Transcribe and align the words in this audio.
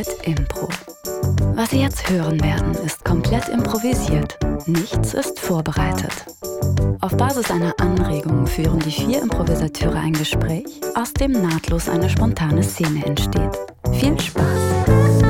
Arbeit 0.00 0.26
Impro. 0.26 0.68
Was 1.54 1.70
Sie 1.70 1.80
jetzt 1.80 2.08
hören 2.08 2.42
werden, 2.42 2.72
ist 2.86 3.04
komplett 3.04 3.48
improvisiert. 3.48 4.38
Nichts 4.66 5.12
ist 5.12 5.38
vorbereitet. 5.38 6.24
Auf 7.02 7.16
Basis 7.18 7.50
einer 7.50 7.74
Anregung 7.78 8.46
führen 8.46 8.78
die 8.78 8.92
vier 8.92 9.20
Improvisateure 9.20 9.96
ein 9.96 10.14
Gespräch, 10.14 10.64
aus 10.94 11.12
dem 11.12 11.32
nahtlos 11.32 11.90
eine 11.90 12.08
spontane 12.08 12.62
Szene 12.62 13.04
entsteht. 13.04 13.58
Viel 13.92 14.18
Spaß! 14.18 15.29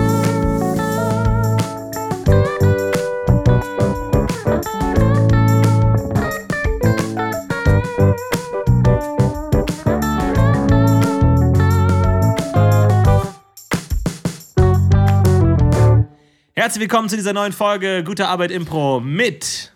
Herzlich 16.60 16.82
willkommen 16.82 17.08
zu 17.08 17.16
dieser 17.16 17.32
neuen 17.32 17.54
Folge 17.54 18.04
Gute 18.04 18.28
Arbeit 18.28 18.50
Impro 18.50 19.00
mit 19.00 19.72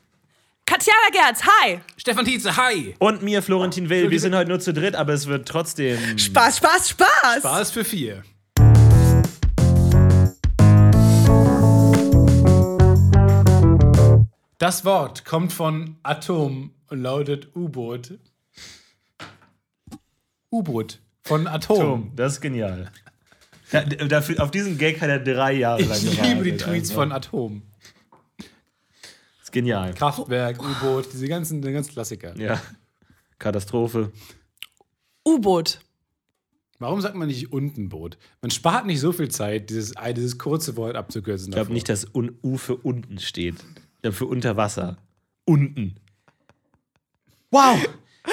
Katjana 0.66 1.09
Gerz, 1.12 1.42
hi! 1.42 1.80
Stefan 1.97 2.27
Tietze, 2.27 2.59
hi! 2.59 2.95
und 2.98 3.23
mir, 3.23 3.41
Florentin 3.41 3.88
Will. 3.88 4.11
Wir 4.11 4.20
sind 4.20 4.34
heute 4.34 4.51
nur 4.51 4.61
zu 4.61 4.75
dritt, 4.75 4.95
aber 4.95 5.15
es 5.15 5.27
wird 5.27 5.48
trotzdem. 5.48 6.19
Spaß, 6.19 6.59
Spaß, 6.59 6.91
Spaß! 6.91 7.39
Spaß 7.39 7.70
für 7.70 7.84
vier. 7.84 8.23
Das 14.59 14.84
Wort 14.84 15.25
kommt 15.25 15.55
von 15.55 15.97
Atom 16.03 16.75
und 16.91 17.01
lautet 17.01 17.48
U-Boot. 17.56 18.19
U-Boot 20.53 20.98
von 21.23 21.47
Atom. 21.47 21.78
Tom, 21.78 22.12
das 22.14 22.34
ist 22.34 22.41
genial. 22.42 22.91
Da, 23.70 23.82
dafür, 23.82 24.42
auf 24.42 24.50
diesen 24.50 24.78
Gag 24.78 25.00
hat 25.00 25.08
er 25.08 25.19
drei 25.19 25.55
Jahre 25.55 25.83
lang 25.83 25.97
Ich 25.97 26.20
liebe 26.22 26.44
die 26.44 26.56
Tweets 26.56 26.91
von 26.91 27.12
Atom. 27.12 27.62
Das 28.39 28.47
ist 29.44 29.52
genial. 29.52 29.94
Kraftwerk, 29.94 30.62
U-Boot, 30.62 31.12
diese 31.12 31.28
ganzen, 31.28 31.62
die 31.62 31.72
ganzen 31.72 31.92
Klassiker. 31.92 32.39
Ja. 32.39 32.61
Katastrophe. 33.39 34.12
U-Boot. 35.27 35.80
Warum 36.78 37.00
sagt 37.00 37.14
man 37.14 37.28
nicht 37.28 37.52
Untenboot? 37.52 38.19
Man 38.42 38.50
spart 38.50 38.84
nicht 38.84 39.00
so 39.00 39.12
viel 39.12 39.30
Zeit, 39.30 39.70
dieses, 39.70 39.94
dieses 40.14 40.39
kurze 40.39 40.77
Wort 40.77 40.96
abzukürzen. 40.96 41.48
Ich 41.48 41.55
glaube 41.55 41.72
nicht, 41.72 41.89
dass 41.89 42.14
Un 42.14 42.36
U 42.42 42.58
für 42.58 42.77
unten 42.77 43.19
steht. 43.19 43.56
Für 44.02 44.27
unter 44.27 44.56
Wasser. 44.56 44.98
Unten. 45.46 45.96
Wow! 47.50 47.78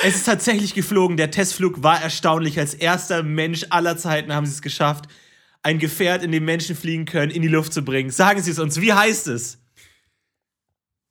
Es 0.03 0.16
ist 0.16 0.25
tatsächlich 0.25 0.73
geflogen. 0.73 1.17
Der 1.17 1.31
Testflug 1.31 1.84
war 1.84 2.02
erstaunlich. 2.02 2.58
Als 2.58 2.73
erster 2.73 3.23
Mensch 3.23 3.66
aller 3.70 3.97
Zeiten 3.97 4.34
haben 4.34 4.45
sie 4.45 4.53
es 4.53 4.61
geschafft, 4.61 5.06
ein 5.64 5.80
Gefährt, 5.80 6.23
in 6.23 6.31
dem 6.31 6.45
Menschen 6.45 6.75
fliegen 6.75 7.06
können, 7.06 7.31
in 7.31 7.42
die 7.42 7.47
Luft 7.47 7.73
zu 7.73 7.84
bringen. 7.84 8.09
Sagen 8.09 8.42
Sie 8.42 8.52
es 8.52 8.59
uns. 8.59 8.81
Wie 8.81 8.94
heißt 8.94 9.28
es? 9.28 9.59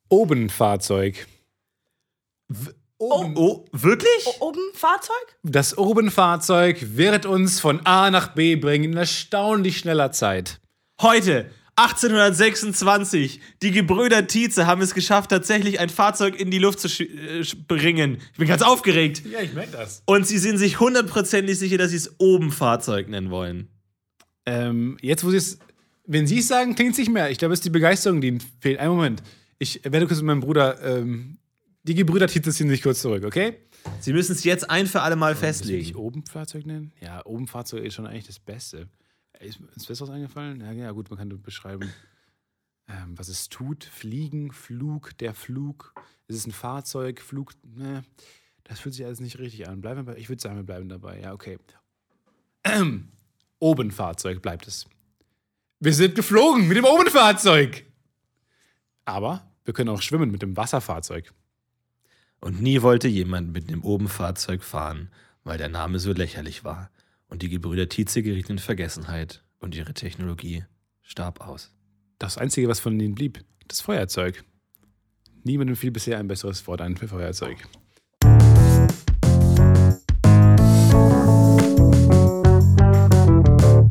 Obenfahrzeug. 0.09 1.25
Oh, 2.97 3.31
oh 3.33 3.65
wirklich? 3.71 4.27
Oben 4.41 4.59
Fahrzeug? 4.73 5.37
Das 5.41 5.77
Obenfahrzeug 5.77 6.97
wird 6.97 7.25
uns 7.25 7.59
von 7.59 7.85
A 7.85 8.11
nach 8.11 8.35
B 8.35 8.55
bringen 8.57 8.91
in 8.91 8.97
erstaunlich 8.97 9.79
schneller 9.79 10.11
Zeit. 10.11 10.59
Heute, 11.01 11.49
1826, 11.83 13.39
die 13.61 13.71
Gebrüder 13.71 14.27
Tietze 14.27 14.67
haben 14.67 14.81
es 14.81 14.93
geschafft, 14.93 15.31
tatsächlich 15.31 15.79
ein 15.79 15.89
Fahrzeug 15.89 16.39
in 16.39 16.51
die 16.51 16.59
Luft 16.59 16.79
zu 16.79 16.87
äh, 17.03 17.43
bringen. 17.67 18.17
Ich 18.33 18.37
bin 18.37 18.47
ganz 18.47 18.61
aufgeregt. 18.61 19.23
Ja, 19.31 19.41
ich 19.41 19.53
merke 19.53 19.71
das. 19.71 20.03
Und 20.05 20.27
sie 20.27 20.37
sind 20.37 20.57
sich 20.57 20.79
hundertprozentig 20.79 21.57
sicher, 21.57 21.77
dass 21.77 21.91
sie 21.91 21.97
es 21.97 22.19
oben 22.19 22.51
Fahrzeug 22.51 23.09
nennen 23.09 23.31
wollen. 23.31 23.67
Ähm, 24.45 24.97
jetzt, 25.01 25.23
wo 25.23 25.29
Sie 25.29 25.37
es, 25.37 25.59
wenn 26.05 26.27
Sie 26.27 26.39
es 26.39 26.47
sagen, 26.47 26.75
klingt 26.75 26.93
es 26.93 26.97
nicht 26.97 27.11
mehr. 27.11 27.29
Ich 27.29 27.37
glaube, 27.37 27.53
es 27.53 27.59
ist 27.59 27.65
die 27.65 27.69
Begeisterung, 27.69 28.21
die 28.21 28.27
Ihnen 28.29 28.43
fehlt. 28.59 28.79
Einen 28.79 28.91
Moment. 28.91 29.23
Ich 29.59 29.81
werde 29.83 30.07
kurz 30.07 30.17
mit 30.17 30.25
meinem 30.25 30.41
Bruder, 30.41 30.81
ähm, 30.83 31.37
die 31.83 31.95
Gebrüder 31.95 32.27
Tietze 32.27 32.51
ziehen 32.51 32.69
sich 32.69 32.81
kurz 32.81 33.01
zurück, 33.01 33.23
okay? 33.23 33.57
Sie 33.99 34.13
müssen 34.13 34.33
es 34.33 34.43
jetzt 34.43 34.69
ein 34.69 34.87
für 34.87 35.01
alle 35.01 35.15
Mal 35.15 35.29
Will 35.29 35.33
ich 35.35 35.39
festlegen. 35.39 35.95
Obenfahrzeug 35.95 36.65
nennen? 36.65 36.91
Ja, 37.01 37.25
Obenfahrzeug 37.25 37.83
ist 37.83 37.95
schon 37.95 38.05
eigentlich 38.05 38.27
das 38.27 38.39
Beste. 38.39 38.87
Ist 39.41 39.59
ist 39.75 39.87
besser 39.87 40.07
was 40.07 40.13
eingefallen? 40.13 40.61
Ja, 40.61 40.71
ja, 40.71 40.91
gut, 40.91 41.09
man 41.09 41.17
kann 41.17 41.41
beschreiben, 41.41 41.91
ähm, 42.87 43.17
was 43.17 43.27
es 43.27 43.49
tut. 43.49 43.83
Fliegen, 43.83 44.51
Flug, 44.51 45.17
der 45.17 45.33
Flug. 45.33 45.93
Ist 46.27 46.37
es 46.37 46.47
ein 46.47 46.51
Fahrzeug, 46.51 47.21
Flug? 47.21 47.53
Ne, 47.63 48.03
das 48.63 48.79
fühlt 48.79 48.95
sich 48.95 49.05
alles 49.05 49.19
nicht 49.19 49.39
richtig 49.39 49.67
an. 49.67 49.81
Bleiben 49.81 50.05
wir 50.07 50.17
ich 50.17 50.29
würde 50.29 50.41
sagen, 50.41 50.55
wir 50.55 50.63
bleiben 50.63 50.89
dabei. 50.89 51.19
Ja, 51.19 51.33
okay. 51.33 51.57
Obenfahrzeug 53.59 54.41
bleibt 54.41 54.67
es. 54.67 54.87
Wir 55.79 55.93
sind 55.93 56.15
geflogen 56.15 56.67
mit 56.67 56.77
dem 56.77 56.85
Obenfahrzeug. 56.85 57.85
Aber 59.05 59.51
wir 59.65 59.73
können 59.73 59.89
auch 59.89 60.01
schwimmen 60.01 60.31
mit 60.31 60.41
dem 60.41 60.55
Wasserfahrzeug. 60.55 61.33
Und 62.39 62.61
nie 62.61 62.81
wollte 62.81 63.07
jemand 63.07 63.51
mit 63.53 63.69
dem 63.69 63.83
oben 63.83 64.07
Fahrzeug 64.07 64.63
fahren, 64.63 65.09
weil 65.43 65.57
der 65.57 65.69
Name 65.69 65.99
so 65.99 66.11
lächerlich 66.11 66.63
war. 66.63 66.89
Und 67.31 67.41
die 67.41 67.49
Gebrüder 67.49 67.87
Tietze 67.87 68.21
gerieten 68.21 68.51
in 68.51 68.59
Vergessenheit 68.59 69.41
und 69.59 69.73
ihre 69.73 69.93
Technologie 69.93 70.65
starb 71.01 71.39
aus. 71.39 71.71
Das 72.19 72.37
Einzige, 72.37 72.67
was 72.67 72.81
von 72.81 72.99
ihnen 72.99 73.15
blieb, 73.15 73.39
das 73.69 73.79
Feuerzeug. 73.79 74.43
Niemandem 75.43 75.77
fiel 75.77 75.91
bisher 75.91 76.19
ein 76.19 76.27
besseres 76.27 76.67
Wort 76.67 76.81
ein 76.81 76.97
für 76.97 77.07
Feuerzeug. 77.07 77.57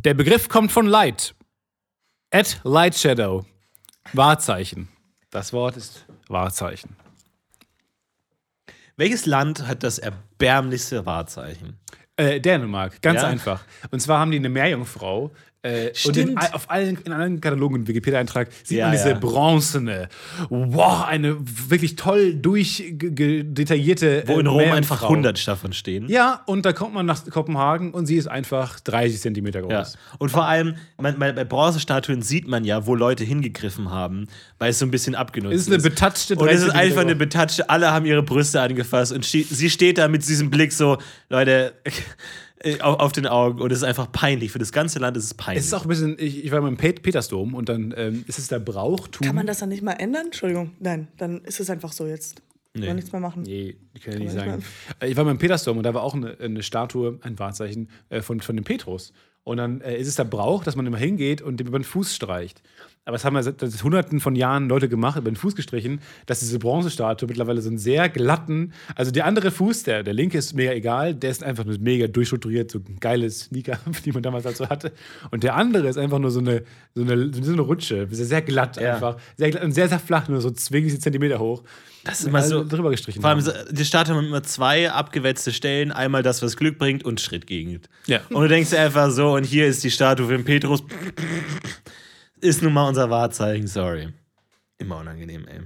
Der 0.04 0.14
Begriff 0.14 0.50
kommt 0.50 0.70
von 0.70 0.84
Light. 0.84 1.34
At 2.30 2.60
Light 2.62 2.94
Shadow. 2.94 3.46
Wahrzeichen. 4.12 4.88
Das 5.30 5.54
Wort 5.54 5.78
ist 5.78 6.04
Wahrzeichen. 6.28 6.94
Welches 8.96 9.24
Land 9.24 9.66
hat 9.66 9.82
das 9.82 9.98
erbärmlichste 9.98 11.06
Wahrzeichen? 11.06 11.78
Äh, 12.20 12.38
Dänemark, 12.38 13.00
ganz 13.00 13.22
Ja? 13.22 13.28
einfach. 13.28 13.64
Und 13.90 14.00
zwar 14.00 14.18
haben 14.18 14.30
die 14.30 14.36
eine 14.36 14.50
Meerjungfrau. 14.50 15.30
Äh, 15.62 15.88
und 15.88 15.96
Stimmt. 15.96 16.30
in, 16.30 16.38
auf 16.38 16.70
allen, 16.70 16.96
in 17.04 17.12
allen 17.12 17.38
Katalogen, 17.40 17.86
Wikipedia-Eintrag, 17.86 18.48
sieht 18.64 18.78
Ja, 18.78 18.86
man 18.86 18.92
diese 18.96 19.10
ja. 19.10 19.18
bronzene, 19.18 20.08
wow, 20.48 21.04
eine 21.06 21.36
wirklich 21.38 21.96
toll 21.96 22.34
durchdetaillierte. 22.34 24.24
Wo 24.26 24.38
in 24.38 24.46
äh, 24.46 24.48
Rom 24.48 24.60
einfach 24.60 25.02
Meerjungfrau. 25.02 25.08
100 25.08 25.48
davon 25.48 25.72
stehen. 25.74 26.08
Ja, 26.08 26.42
und 26.46 26.64
da 26.64 26.72
kommt 26.72 26.94
man 26.94 27.04
nach 27.04 27.26
Kopenhagen 27.26 27.92
und 27.92 28.06
sie 28.06 28.16
ist 28.16 28.26
einfach 28.26 28.80
30 28.80 29.20
Zentimeter 29.20 29.60
groß. 29.60 29.70
Ja. 29.70 29.86
Und 30.18 30.30
vor 30.30 30.46
allem, 30.46 30.76
man, 30.96 31.18
man, 31.18 31.34
bei 31.34 31.44
Bronzestatuen 31.44 32.22
sieht 32.22 32.48
man 32.48 32.64
ja, 32.64 32.86
wo 32.86 32.94
Leute 32.94 33.24
hingegriffen 33.24 33.90
haben, 33.90 34.28
weil 34.58 34.70
es 34.70 34.78
so 34.78 34.86
ein 34.86 34.90
bisschen 34.90 35.14
abgenutzt 35.14 35.54
Es 35.54 35.60
ist 35.62 35.72
eine 35.72 35.82
betatschte 35.82 36.36
Und 36.36 36.48
es 36.48 36.62
ist 36.62 36.72
30 36.72 36.80
einfach 36.80 37.02
eine 37.02 37.16
betatschte, 37.16 37.68
alle 37.68 37.92
haben 37.92 38.06
ihre 38.06 38.22
Brüste 38.22 38.62
angefasst 38.62 39.12
und 39.12 39.26
sie 39.26 39.68
steht 39.68 39.98
da 39.98 40.08
mit 40.08 40.26
diesem 40.26 40.48
Blick 40.48 40.72
so, 40.72 40.96
Leute, 41.28 41.74
auf, 42.80 43.00
auf 43.00 43.12
den 43.12 43.26
Augen 43.26 43.60
und 43.60 43.72
es 43.72 43.78
ist 43.78 43.84
einfach 43.84 44.10
peinlich. 44.12 44.52
Für 44.52 44.58
das 44.58 44.72
ganze 44.72 44.98
Land 44.98 45.16
ist 45.16 45.24
es 45.24 45.34
peinlich. 45.34 45.60
Es 45.60 45.66
ist 45.66 45.74
auch 45.74 45.82
ein 45.82 45.88
bisschen, 45.88 46.16
ich, 46.18 46.44
ich 46.44 46.50
war 46.50 46.60
mal 46.60 46.68
im 46.68 46.76
Pet 46.76 47.02
Petersdom 47.02 47.54
und 47.54 47.68
dann 47.68 47.94
ähm, 47.96 48.24
ist 48.26 48.38
es 48.38 48.48
der 48.48 48.58
Brauchtum. 48.58 49.26
Kann 49.26 49.36
man 49.36 49.46
das 49.46 49.58
dann 49.58 49.70
nicht 49.70 49.82
mal 49.82 49.92
ändern? 49.92 50.26
Entschuldigung, 50.26 50.72
nein, 50.78 51.08
dann 51.16 51.40
ist 51.42 51.60
es 51.60 51.70
einfach 51.70 51.92
so 51.92 52.06
jetzt. 52.06 52.42
Nee. 52.72 52.86
Kann 52.86 52.96
nichts 52.96 53.10
mehr 53.10 53.20
machen. 53.20 53.42
Nee, 53.42 53.76
kann 54.04 54.12
ich 54.14 54.18
nicht 54.20 54.36
man 54.36 54.46
sagen. 54.46 54.64
Äh, 55.00 55.08
Ich 55.08 55.16
war 55.16 55.24
mal 55.24 55.32
im 55.32 55.38
Petersdom 55.38 55.76
und 55.78 55.82
da 55.82 55.92
war 55.92 56.02
auch 56.02 56.14
eine, 56.14 56.38
eine 56.38 56.62
Statue, 56.62 57.18
ein 57.22 57.38
Wahrzeichen 57.38 57.90
äh, 58.10 58.20
von, 58.22 58.40
von 58.40 58.54
dem 58.54 58.64
Petrus. 58.64 59.12
Und 59.42 59.56
dann 59.56 59.80
äh, 59.80 59.96
ist 59.96 60.06
es 60.06 60.14
der 60.14 60.24
Brauch, 60.24 60.62
dass 60.62 60.76
man 60.76 60.86
immer 60.86 60.98
hingeht 60.98 61.42
und 61.42 61.58
dem 61.58 61.66
über 61.66 61.78
den 61.78 61.84
Fuß 61.84 62.14
streicht. 62.14 62.62
Aber 63.06 63.14
das 63.16 63.24
haben 63.24 63.34
ja 63.34 63.42
seit 63.42 63.58
seit 63.60 63.82
hunderten 63.82 64.20
von 64.20 64.36
Jahren 64.36 64.68
Leute 64.68 64.88
gemacht, 64.88 65.18
über 65.18 65.30
den 65.30 65.34
Fuß 65.36 65.56
gestrichen, 65.56 66.00
dass 66.26 66.40
diese 66.40 66.58
Bronzestatue 66.58 67.26
mittlerweile 67.26 67.60
so 67.62 67.68
einen 67.70 67.78
sehr 67.78 68.08
glatten, 68.10 68.72
also 68.94 69.10
der 69.10 69.24
andere 69.24 69.50
Fuß, 69.50 69.84
der, 69.84 70.02
der 70.02 70.12
linke 70.12 70.36
ist 70.38 70.52
mega 70.54 70.72
egal, 70.72 71.14
der 71.14 71.30
ist 71.30 71.42
einfach 71.42 71.64
nur 71.64 71.76
mega 71.80 72.06
durchstrukturiert, 72.08 72.70
so 72.70 72.78
ein 72.78 72.98
geiles 73.00 73.40
Sneaker, 73.44 73.78
die 74.04 74.12
man 74.12 74.22
damals 74.22 74.44
halt 74.44 74.56
so 74.58 74.68
hatte. 74.68 74.92
Und 75.30 75.42
der 75.42 75.56
andere 75.56 75.88
ist 75.88 75.96
einfach 75.96 76.18
nur 76.18 76.30
so 76.30 76.40
eine, 76.40 76.62
so 76.94 77.02
eine, 77.02 77.32
so 77.32 77.52
eine 77.52 77.62
Rutsche, 77.62 78.06
sehr, 78.10 78.26
sehr 78.26 78.42
glatt 78.42 78.76
Ja. 78.76 78.94
einfach. 78.94 79.16
Sehr 79.38 79.50
glatt 79.50 79.64
und 79.64 79.72
sehr, 79.72 79.88
sehr 79.88 79.98
flach, 79.98 80.28
nur 80.28 80.40
so 80.42 80.50
20 80.50 81.00
Zentimeter 81.00 81.38
hoch. 81.38 81.64
Das 82.04 82.20
ist 82.20 82.26
immer 82.28 82.42
so- 82.42 82.64
drüber 82.64 82.90
gestrichen. 82.90 83.22
Vor 83.22 83.30
allem, 83.30 83.38
haben. 83.40 83.46
so- 83.66 83.72
die 83.72 83.84
Statue 83.84 84.14
hat 84.14 84.24
immer 84.24 84.42
zwei 84.42 84.90
abgewetzte 84.90 85.52
Stellen. 85.52 85.90
Einmal 85.90 86.22
das, 86.22 86.42
was 86.42 86.56
Glück 86.56 86.78
bringt 86.78 87.04
und 87.04 87.20
Schritt 87.20 87.46
gegen. 87.46 87.80
Ja. 88.06 88.20
Und 88.28 88.42
du 88.42 88.48
denkst 88.48 88.72
einfach 88.74 89.10
so, 89.10 89.34
und 89.34 89.44
hier 89.44 89.66
ist 89.66 89.82
die 89.84 89.90
Statue 89.90 90.26
für 90.26 90.32
den 90.36 90.44
Petrus. 90.44 90.82
Ist 92.40 92.62
nun 92.62 92.72
mal 92.72 92.88
unser 92.88 93.10
Wahrzeichen, 93.10 93.66
sorry. 93.66 94.12
Immer 94.78 94.98
unangenehm, 94.98 95.46
ey. 95.46 95.60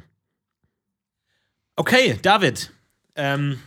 Okay, 1.77 2.19
David. 2.21 2.73
Ähm, 3.15 3.61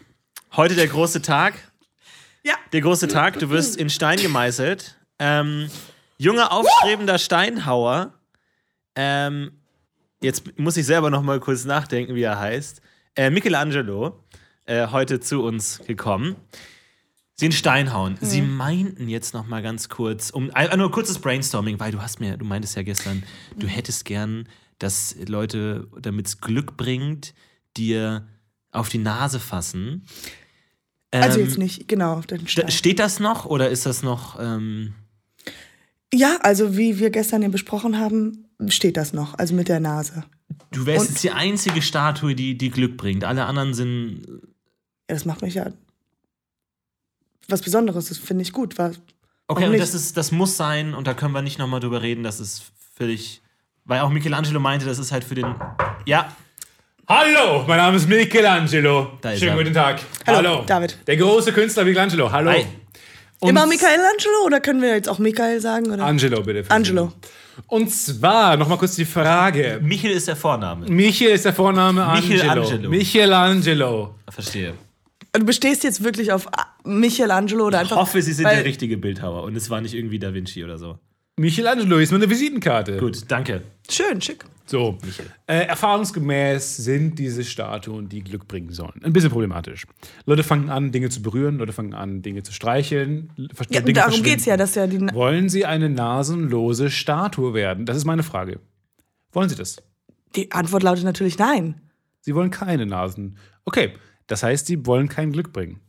heute 0.56 0.76
der 0.76 0.88
große 0.88 1.22
Tag. 1.22 1.54
Ja. 2.44 2.56
Der 2.74 2.82
große 2.82 3.08
Tag, 3.08 3.40
du 3.40 3.50
wirst 3.50 3.78
in 3.78 3.90
Stein 3.90 4.20
gemeißelt. 4.20 4.98
Ähm, 5.20 5.70
junger, 6.18 6.52
aufstrebender 6.52 7.18
Steinhauer. 7.18 8.14
Ähm, 8.96 9.52
jetzt 10.22 10.58
muss 10.58 10.76
ich 10.76 10.86
selber 10.86 11.10
noch 11.10 11.22
mal 11.22 11.40
kurz 11.40 11.64
nachdenken, 11.64 12.16
wie 12.16 12.24
er 12.24 12.40
heißt. 12.40 12.82
Äh, 13.16 13.30
Michelangelo, 13.30 14.22
äh, 14.66 14.88
heute 14.88 15.20
zu 15.22 15.44
uns 15.44 15.82
gekommen. 15.88 16.36
Sie 17.40 17.46
in 17.46 17.52
Stein 17.52 17.94
hauen. 17.94 18.18
Sie 18.20 18.42
Mhm. 18.42 18.56
meinten 18.56 19.08
jetzt 19.10 19.36
noch 19.36 19.46
mal 19.46 19.62
ganz 19.62 19.90
kurz, 19.90 20.32
um 20.32 20.50
nur 20.76 20.92
kurzes 20.92 21.20
Brainstorming, 21.20 21.80
weil 21.80 21.92
du 21.92 22.02
hast 22.02 22.20
mir, 22.20 22.36
du 22.36 22.46
meintest 22.46 22.76
ja 22.76 22.82
gestern, 22.82 23.18
Mhm. 23.56 23.60
du 23.60 23.68
hättest 23.68 24.06
gern, 24.06 24.48
dass 24.80 25.16
Leute, 25.28 25.88
damit 26.02 26.26
es 26.28 26.42
Glück 26.42 26.78
bringt, 26.78 27.36
dir 27.78 28.28
auf 28.72 28.90
die 28.90 28.98
Nase 28.98 29.40
fassen. 29.40 30.04
Also 31.12 31.40
Ähm, 31.40 31.46
jetzt 31.46 31.58
nicht, 31.60 31.88
genau, 31.88 32.14
auf 32.18 32.26
den 32.26 32.48
Stein. 32.48 32.72
Steht 32.72 32.98
das 33.00 33.20
noch 33.20 33.46
oder 33.46 33.70
ist 33.70 33.86
das 33.86 34.02
noch? 34.02 34.38
Ähm, 34.40 34.94
Ja, 36.14 36.38
also 36.42 36.76
wie 36.78 36.98
wir 37.00 37.10
gestern 37.12 37.44
eben 37.44 37.52
besprochen 37.52 38.00
haben, 38.00 38.46
steht 38.70 38.98
das 38.98 39.14
noch, 39.14 39.38
also 39.38 39.54
mit 39.54 39.68
der 39.68 39.80
Nase. 39.80 40.24
du 40.72 40.86
wärst 40.88 41.02
Und- 41.08 41.10
jetzt 41.14 41.24
die 41.24 41.32
einzige 41.32 41.82
Statue, 41.84 42.34
die, 42.34 42.58
die 42.58 42.70
Glück 42.72 42.98
bringt. 42.98 43.24
Alle 43.24 43.46
anderen 43.46 43.74
sind. 43.76 44.24
Ja, 44.28 44.36
das 45.16 45.26
macht 45.26 45.42
mich 45.44 45.54
ja 45.54 45.72
was 47.48 47.62
Besonderes, 47.62 48.10
das 48.10 48.18
finde 48.18 48.42
ich 48.44 48.52
gut. 48.52 48.78
War, 48.78 48.92
Okay, 49.50 49.64
und 49.66 49.72
nicht? 49.72 49.82
das, 49.82 49.94
ist, 49.94 50.18
das 50.18 50.32
muss 50.34 50.58
sein 50.58 50.94
und 50.94 51.08
da 51.08 51.14
können 51.14 51.32
wir 51.34 51.42
nicht 51.42 51.58
nochmal 51.58 51.80
drüber 51.80 52.02
reden. 52.02 52.24
Das 52.24 52.40
ist 52.42 52.64
völlig. 52.96 53.42
Weil 53.86 54.02
auch 54.02 54.10
Michelangelo 54.10 54.60
meinte, 54.60 54.86
das 54.86 55.00
ist 55.00 55.14
halt 55.14 55.24
für 55.24 55.36
den. 55.36 55.56
Ja, 56.06 56.36
Hallo, 57.10 57.64
mein 57.66 57.78
Name 57.78 57.96
ist 57.96 58.10
Michelangelo. 58.10 59.14
Da 59.22 59.32
ist 59.32 59.40
Schönen 59.40 59.52
er. 59.58 59.64
guten 59.64 59.74
Tag. 59.74 60.02
Hallo, 60.26 60.66
David. 60.68 60.98
Der 61.08 61.16
große 61.16 61.54
Künstler 61.54 61.86
Michelangelo. 61.86 62.30
Hallo. 62.30 62.52
Hi. 62.52 62.66
Und 63.40 63.52
Immer 63.52 63.66
Michelangelo 63.66 64.44
oder 64.46 64.60
können 64.60 64.82
wir 64.82 64.90
jetzt 64.90 65.08
auch 65.08 65.18
Michael 65.18 65.62
sagen? 65.62 65.90
Oder? 65.90 66.04
Angelo, 66.04 66.44
bitte. 66.44 66.70
Angelo. 66.70 67.14
Und 67.68 67.90
zwar, 67.94 68.58
nochmal 68.58 68.78
kurz 68.78 68.96
die 68.96 69.06
Frage. 69.06 69.80
Michel 69.82 70.12
ist 70.12 70.28
der 70.28 70.36
Vorname. 70.36 70.86
Michel 70.90 71.30
ist 71.32 71.46
der 71.46 71.54
Vorname 71.54 72.04
Angelo. 72.04 72.34
Michelangelo. 72.44 72.90
Michelangelo. 72.90 74.16
Verstehe. 74.30 74.74
Du 75.32 75.46
bestehst 75.46 75.86
jetzt 75.86 76.04
wirklich 76.04 76.34
auf 76.34 76.48
Michelangelo 76.88 77.68
oder 77.68 77.78
Ich 77.78 77.82
einfach. 77.84 77.98
hoffe, 77.98 78.22
Sie 78.22 78.34
sind 78.34 78.46
weil- 78.46 78.56
der 78.58 78.66
richtige 78.66 78.98
Bildhauer 78.98 79.44
und 79.44 79.56
es 79.56 79.70
war 79.70 79.82
nicht 79.82 79.94
irgendwie 79.94 80.20
Da 80.20 80.34
Vinci 80.34 80.64
oder 80.64 80.78
so. 80.78 80.98
Michelangelo 81.40 82.00
ist 82.00 82.12
meine 82.12 82.28
Visitenkarte. 82.30 82.98
Gut, 82.98 83.24
danke. 83.28 83.62
Schön, 83.90 84.20
schick. 84.22 84.44
So, 84.66 84.98
äh, 85.46 85.68
erfahrungsgemäß 85.68 86.78
sind 86.78 87.20
diese 87.20 87.44
Statuen, 87.46 88.10
die 88.10 88.22
Glück 88.24 88.48
bringen 88.48 88.72
sollen. 88.74 89.02
Ein 89.04 89.14
bisschen 89.14 89.30
problematisch. 89.30 89.86
Leute 90.26 90.44
fangen 90.44 90.70
an, 90.70 90.92
Dinge 90.92 91.10
zu 91.10 91.22
berühren, 91.22 91.58
Leute 91.58 91.74
fangen 91.74 91.94
an, 91.94 92.22
Dinge 92.22 92.44
zu 92.44 92.52
streicheln. 92.52 93.30
ver- 93.54 93.66
Ja, 93.70 93.82
Dinge 93.82 93.94
darum 93.94 94.12
verschwinden. 94.12 94.30
geht's 94.32 94.46
ja, 94.46 94.58
dass 94.58 94.76
ja 94.76 94.88
die. 94.88 95.00
Wollen 95.14 95.48
Sie 95.48 95.66
eine 95.66 95.90
nasenlose 95.90 96.90
Statue 96.90 97.54
werden? 97.54 97.86
Das 97.86 97.96
ist 97.96 98.06
meine 98.06 98.24
Frage. 98.24 98.60
Wollen 99.32 99.48
Sie 99.50 99.56
das? 99.56 99.78
Die 100.36 100.52
Antwort 100.52 100.84
lautet 100.84 101.04
natürlich 101.06 101.38
nein. 101.38 101.80
Sie 102.22 102.36
wollen 102.36 102.50
keine 102.52 102.86
Nasen. 102.86 103.38
Okay, 103.64 103.94
das 104.26 104.44
heißt, 104.44 104.66
Sie 104.66 104.86
wollen 104.86 105.08
kein 105.08 105.32
Glück 105.32 105.54
bringen. 105.54 105.80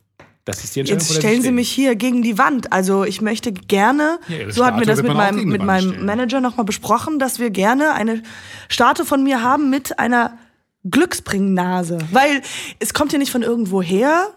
Das 0.49 0.63
ist 0.63 0.75
die 0.75 0.79
Entscheidung. 0.79 1.07
Jetzt 1.07 1.15
stellen 1.15 1.41
Sie 1.43 1.51
mich 1.51 1.69
hier 1.69 1.95
gegen 1.95 2.23
die 2.23 2.39
Wand. 2.39 2.73
Also 2.73 3.03
ich 3.03 3.21
möchte 3.21 3.51
gerne, 3.53 4.17
Ja, 4.27 4.51
so 4.51 4.65
hatten 4.65 4.79
wir 4.79 4.83
Statue 4.83 4.85
das 4.85 5.03
mit 5.03 5.13
meinem, 5.13 5.45
mit 5.47 5.63
meinem 5.63 5.89
stellen. 5.89 6.05
Manager 6.05 6.41
nochmal 6.41 6.65
besprochen, 6.65 7.19
dass 7.19 7.37
wir 7.37 7.51
gerne 7.51 7.93
eine 7.93 8.23
Statue 8.67 9.05
von 9.05 9.23
mir 9.23 9.43
haben 9.43 9.69
mit 9.69 9.99
einer 9.99 10.37
Glücksbringnase. 10.89 11.99
Weil 12.11 12.41
es 12.79 12.95
kommt 12.95 13.13
ja 13.13 13.19
nicht 13.19 13.31
von 13.31 13.43
irgendwo 13.43 13.81
her. 13.81 14.29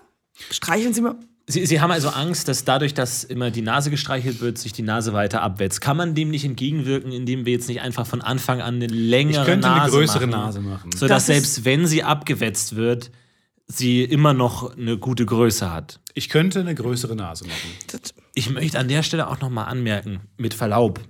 Streicheln 0.50 0.93
Sie 0.93 1.00
mal. 1.00 1.14
Sie, 1.47 1.64
Sie 1.64 1.81
haben 1.81 1.91
also 1.91 2.09
Angst, 2.11 2.47
dass 2.47 2.65
dadurch, 2.65 2.93
dass 2.94 3.25
immer 3.25 3.50
die 3.50 3.62
Nase 3.62 3.91
gestreichelt 3.91 4.41
wird, 4.41 4.58
sich 4.58 4.73
die 4.73 4.82
Nase 4.82 5.12
weiter 5.12 5.41
abwetzt. 5.43 5.81
Kann 5.81 5.97
man 5.97 6.15
dem 6.15 6.31
nicht 6.31 6.44
entgegenwirken, 6.44 7.11
indem 7.11 7.47
wir 7.47 7.55
jetzt 7.55 7.69
nicht 7.69 7.81
einfach 7.81 8.06
von 8.06 8.20
Anfang 8.20 8.61
an 8.61 8.75
eine 8.76 8.87
längere 8.87 9.41
Ich 9.41 9.47
könnte 9.47 9.69
eine 9.69 9.79
Nase 9.79 9.91
größere 9.97 10.26
machen, 10.26 10.41
Nase 10.41 10.61
machen. 10.61 10.93
Sodass 10.93 11.26
Das 11.26 11.35
selbst 11.35 11.65
wenn 11.65 11.87
sie 11.87 12.03
abgewetzt 12.03 12.76
wird, 12.76 13.11
sie 13.67 14.05
immer 14.05 14.35
noch 14.35 14.76
eine 14.76 14.99
gute 14.99 15.25
Größe 15.25 15.73
hat. 15.73 16.00
Ich 16.14 16.29
könnte 16.29 16.61
eine 16.61 16.75
größere 16.75 17.17
Nase 17.17 17.47
machen. 17.47 18.03
Ich 18.35 18.50
möchte 18.50 18.79
an 18.79 18.88
der 18.88 19.03
Stelle 19.03 19.29
auch 19.29 19.41
noch 19.41 19.50
mal 19.50 19.64
anmerken, 19.64 20.20
mit 20.37 20.55
Verlaub, 20.55 21.00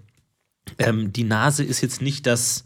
ähm, 0.78 1.12
die 1.12 1.24
Nase 1.24 1.64
ist 1.64 1.80
jetzt 1.80 2.02
nicht 2.02 2.26
das, 2.26 2.64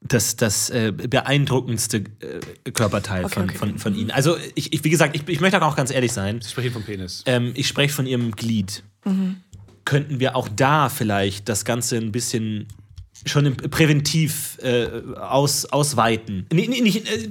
das, 0.00 0.36
das 0.36 0.70
äh, 0.70 0.92
beeindruckendste 0.92 1.98
äh, 2.20 2.70
Körperteil 2.72 3.24
Okay, 3.24 3.34
von, 3.34 3.44
okay. 3.44 3.58
Von, 3.58 3.78
von 3.78 3.94
Ihnen. 3.94 4.10
Also, 4.10 4.36
ich, 4.54 4.72
ich, 4.72 4.84
wie 4.84 4.90
gesagt, 4.90 5.14
ich, 5.14 5.28
ich 5.28 5.40
möchte 5.40 5.60
auch 5.62 5.76
ganz 5.76 5.90
ehrlich 5.90 6.12
sein. 6.12 6.40
Ich 6.42 6.50
spreche 6.50 6.70
vom 6.70 6.82
Penis. 6.82 7.22
Ähm, 7.26 7.52
ich 7.54 7.68
spreche 7.68 7.94
von 7.94 8.06
Ihrem 8.06 8.32
Glied. 8.32 8.82
Mhm. 9.04 9.36
Könnten 9.84 10.20
wir 10.20 10.36
auch 10.36 10.48
da 10.48 10.88
vielleicht 10.88 11.48
das 11.48 11.64
Ganze 11.64 11.96
ein 11.96 12.12
bisschen 12.12 12.68
schon 13.26 13.46
im, 13.46 13.56
präventiv 13.56 14.58
äh, 14.62 14.86
aus, 15.18 15.66
ausweiten? 15.66 16.46
Nee, 16.52 16.66
nee, 16.68 16.80
nicht, 16.80 17.08
äh, 17.10 17.28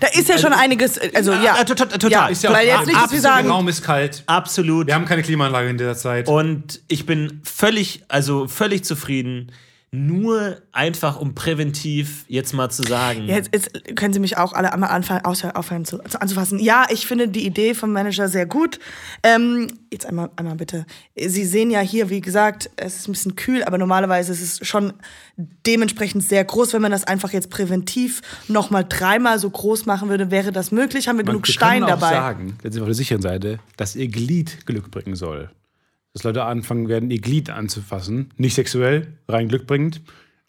Da 0.00 0.06
ist 0.08 0.28
ja 0.28 0.38
schon 0.38 0.52
einiges. 0.52 0.98
Also 1.14 1.32
ja. 1.32 1.60
äh, 1.60 1.64
total, 1.64 1.88
total. 1.88 2.10
Ja, 2.10 2.26
Ist 2.26 2.42
ja 2.42 2.52
weil 2.52 2.66
jetzt 2.66 2.86
nicht, 2.86 3.12
wir 3.12 3.20
sagen. 3.20 3.46
Der 3.46 3.54
Raum 3.54 3.68
ist 3.68 3.82
kalt. 3.82 4.22
Absolut. 4.26 4.86
Wir 4.86 4.94
haben 4.94 5.04
keine 5.04 5.22
Klimaanlage 5.22 5.68
in 5.68 5.78
dieser 5.78 5.96
Zeit. 5.96 6.28
Und 6.28 6.80
ich 6.88 7.06
bin 7.06 7.40
völlig, 7.44 8.04
also 8.08 8.48
völlig 8.48 8.84
zufrieden, 8.84 9.50
nur 9.94 10.56
einfach 10.72 11.20
um 11.20 11.34
präventiv 11.34 12.24
jetzt 12.26 12.52
mal 12.52 12.68
zu 12.68 12.82
sagen. 12.82 13.26
Jetzt, 13.26 13.50
jetzt 13.52 13.96
können 13.96 14.12
Sie 14.12 14.18
mich 14.18 14.36
auch 14.36 14.52
alle 14.52 14.72
einmal 14.72 14.90
anfangen, 14.90 15.24
aufhören 15.24 15.84
zu, 15.84 15.98
zu, 15.98 16.20
anzufassen. 16.20 16.58
Ja, 16.58 16.86
ich 16.90 17.06
finde 17.06 17.28
die 17.28 17.46
Idee 17.46 17.74
vom 17.74 17.92
Manager 17.92 18.28
sehr 18.28 18.46
gut. 18.46 18.80
Ähm, 19.22 19.68
jetzt 19.92 20.06
einmal, 20.06 20.30
einmal 20.36 20.56
bitte. 20.56 20.84
Sie 21.14 21.44
sehen 21.44 21.70
ja 21.70 21.80
hier, 21.80 22.10
wie 22.10 22.20
gesagt, 22.20 22.70
es 22.76 22.96
ist 22.96 23.08
ein 23.08 23.12
bisschen 23.12 23.36
kühl, 23.36 23.62
aber 23.62 23.78
normalerweise 23.78 24.32
ist 24.32 24.42
es 24.42 24.66
schon 24.66 24.94
dementsprechend 25.36 26.24
sehr 26.24 26.44
groß. 26.44 26.72
Wenn 26.72 26.82
man 26.82 26.90
das 26.90 27.04
einfach 27.04 27.32
jetzt 27.32 27.50
präventiv 27.50 28.20
nochmal 28.48 28.84
dreimal 28.88 29.38
so 29.38 29.48
groß 29.48 29.86
machen 29.86 30.08
würde, 30.08 30.30
wäre 30.32 30.50
das 30.50 30.72
möglich. 30.72 31.06
Haben 31.06 31.18
wir 31.18 31.24
Man 31.24 31.34
genug 31.34 31.46
wir 31.46 31.52
Stein 31.52 31.80
können 31.82 31.84
auch 31.84 32.00
dabei? 32.00 32.14
sagen, 32.14 32.58
jetzt 32.64 32.72
sind 32.72 32.76
wir 32.76 32.82
auf 32.82 32.88
der 32.88 32.94
sicheren 32.94 33.22
Seite, 33.22 33.60
dass 33.76 33.94
ihr 33.94 34.08
Glied 34.08 34.66
Glück 34.66 34.90
bringen 34.90 35.14
soll. 35.14 35.50
Dass 36.14 36.22
Leute 36.22 36.44
anfangen 36.44 36.88
werden, 36.88 37.10
ihr 37.10 37.20
Glied 37.20 37.50
anzufassen. 37.50 38.30
Nicht 38.36 38.54
sexuell, 38.54 39.18
rein 39.28 39.48
glückbringend. 39.48 40.00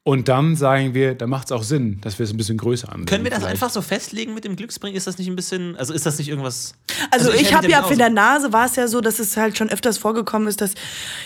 Und 0.07 0.27
dann 0.27 0.55
sagen 0.55 0.93
wir, 0.93 1.15
da 1.15 1.25
macht 1.25 1.47
es 1.47 1.51
auch 1.51 1.63
Sinn, 1.63 1.99
dass 2.01 2.19
wir 2.19 2.25
es 2.25 2.31
ein 2.31 2.37
bisschen 2.37 2.57
größer 2.59 2.89
ansehen. 2.91 3.07
Können 3.07 3.23
wir 3.23 3.31
das 3.31 3.39
vielleicht. 3.39 3.53
einfach 3.53 3.71
so 3.71 3.81
festlegen 3.81 4.35
mit 4.35 4.45
dem 4.45 4.55
Glücksbringen? 4.55 4.95
Ist 4.95 5.07
das 5.07 5.17
nicht 5.17 5.27
ein 5.27 5.35
bisschen, 5.35 5.75
also 5.77 5.93
ist 5.95 6.05
das 6.05 6.19
nicht 6.19 6.29
irgendwas? 6.29 6.75
Also, 7.09 7.31
ich 7.31 7.45
hätte 7.45 7.55
habe 7.55 7.69
ja 7.71 7.81
für 7.81 7.95
der 7.97 8.11
Nase 8.11 8.53
war 8.53 8.67
es 8.67 8.75
ja 8.75 8.87
so, 8.87 9.01
dass 9.01 9.17
es 9.17 9.35
halt 9.35 9.57
schon 9.57 9.67
öfters 9.71 9.97
vorgekommen 9.97 10.47
ist, 10.47 10.61
dass 10.61 10.75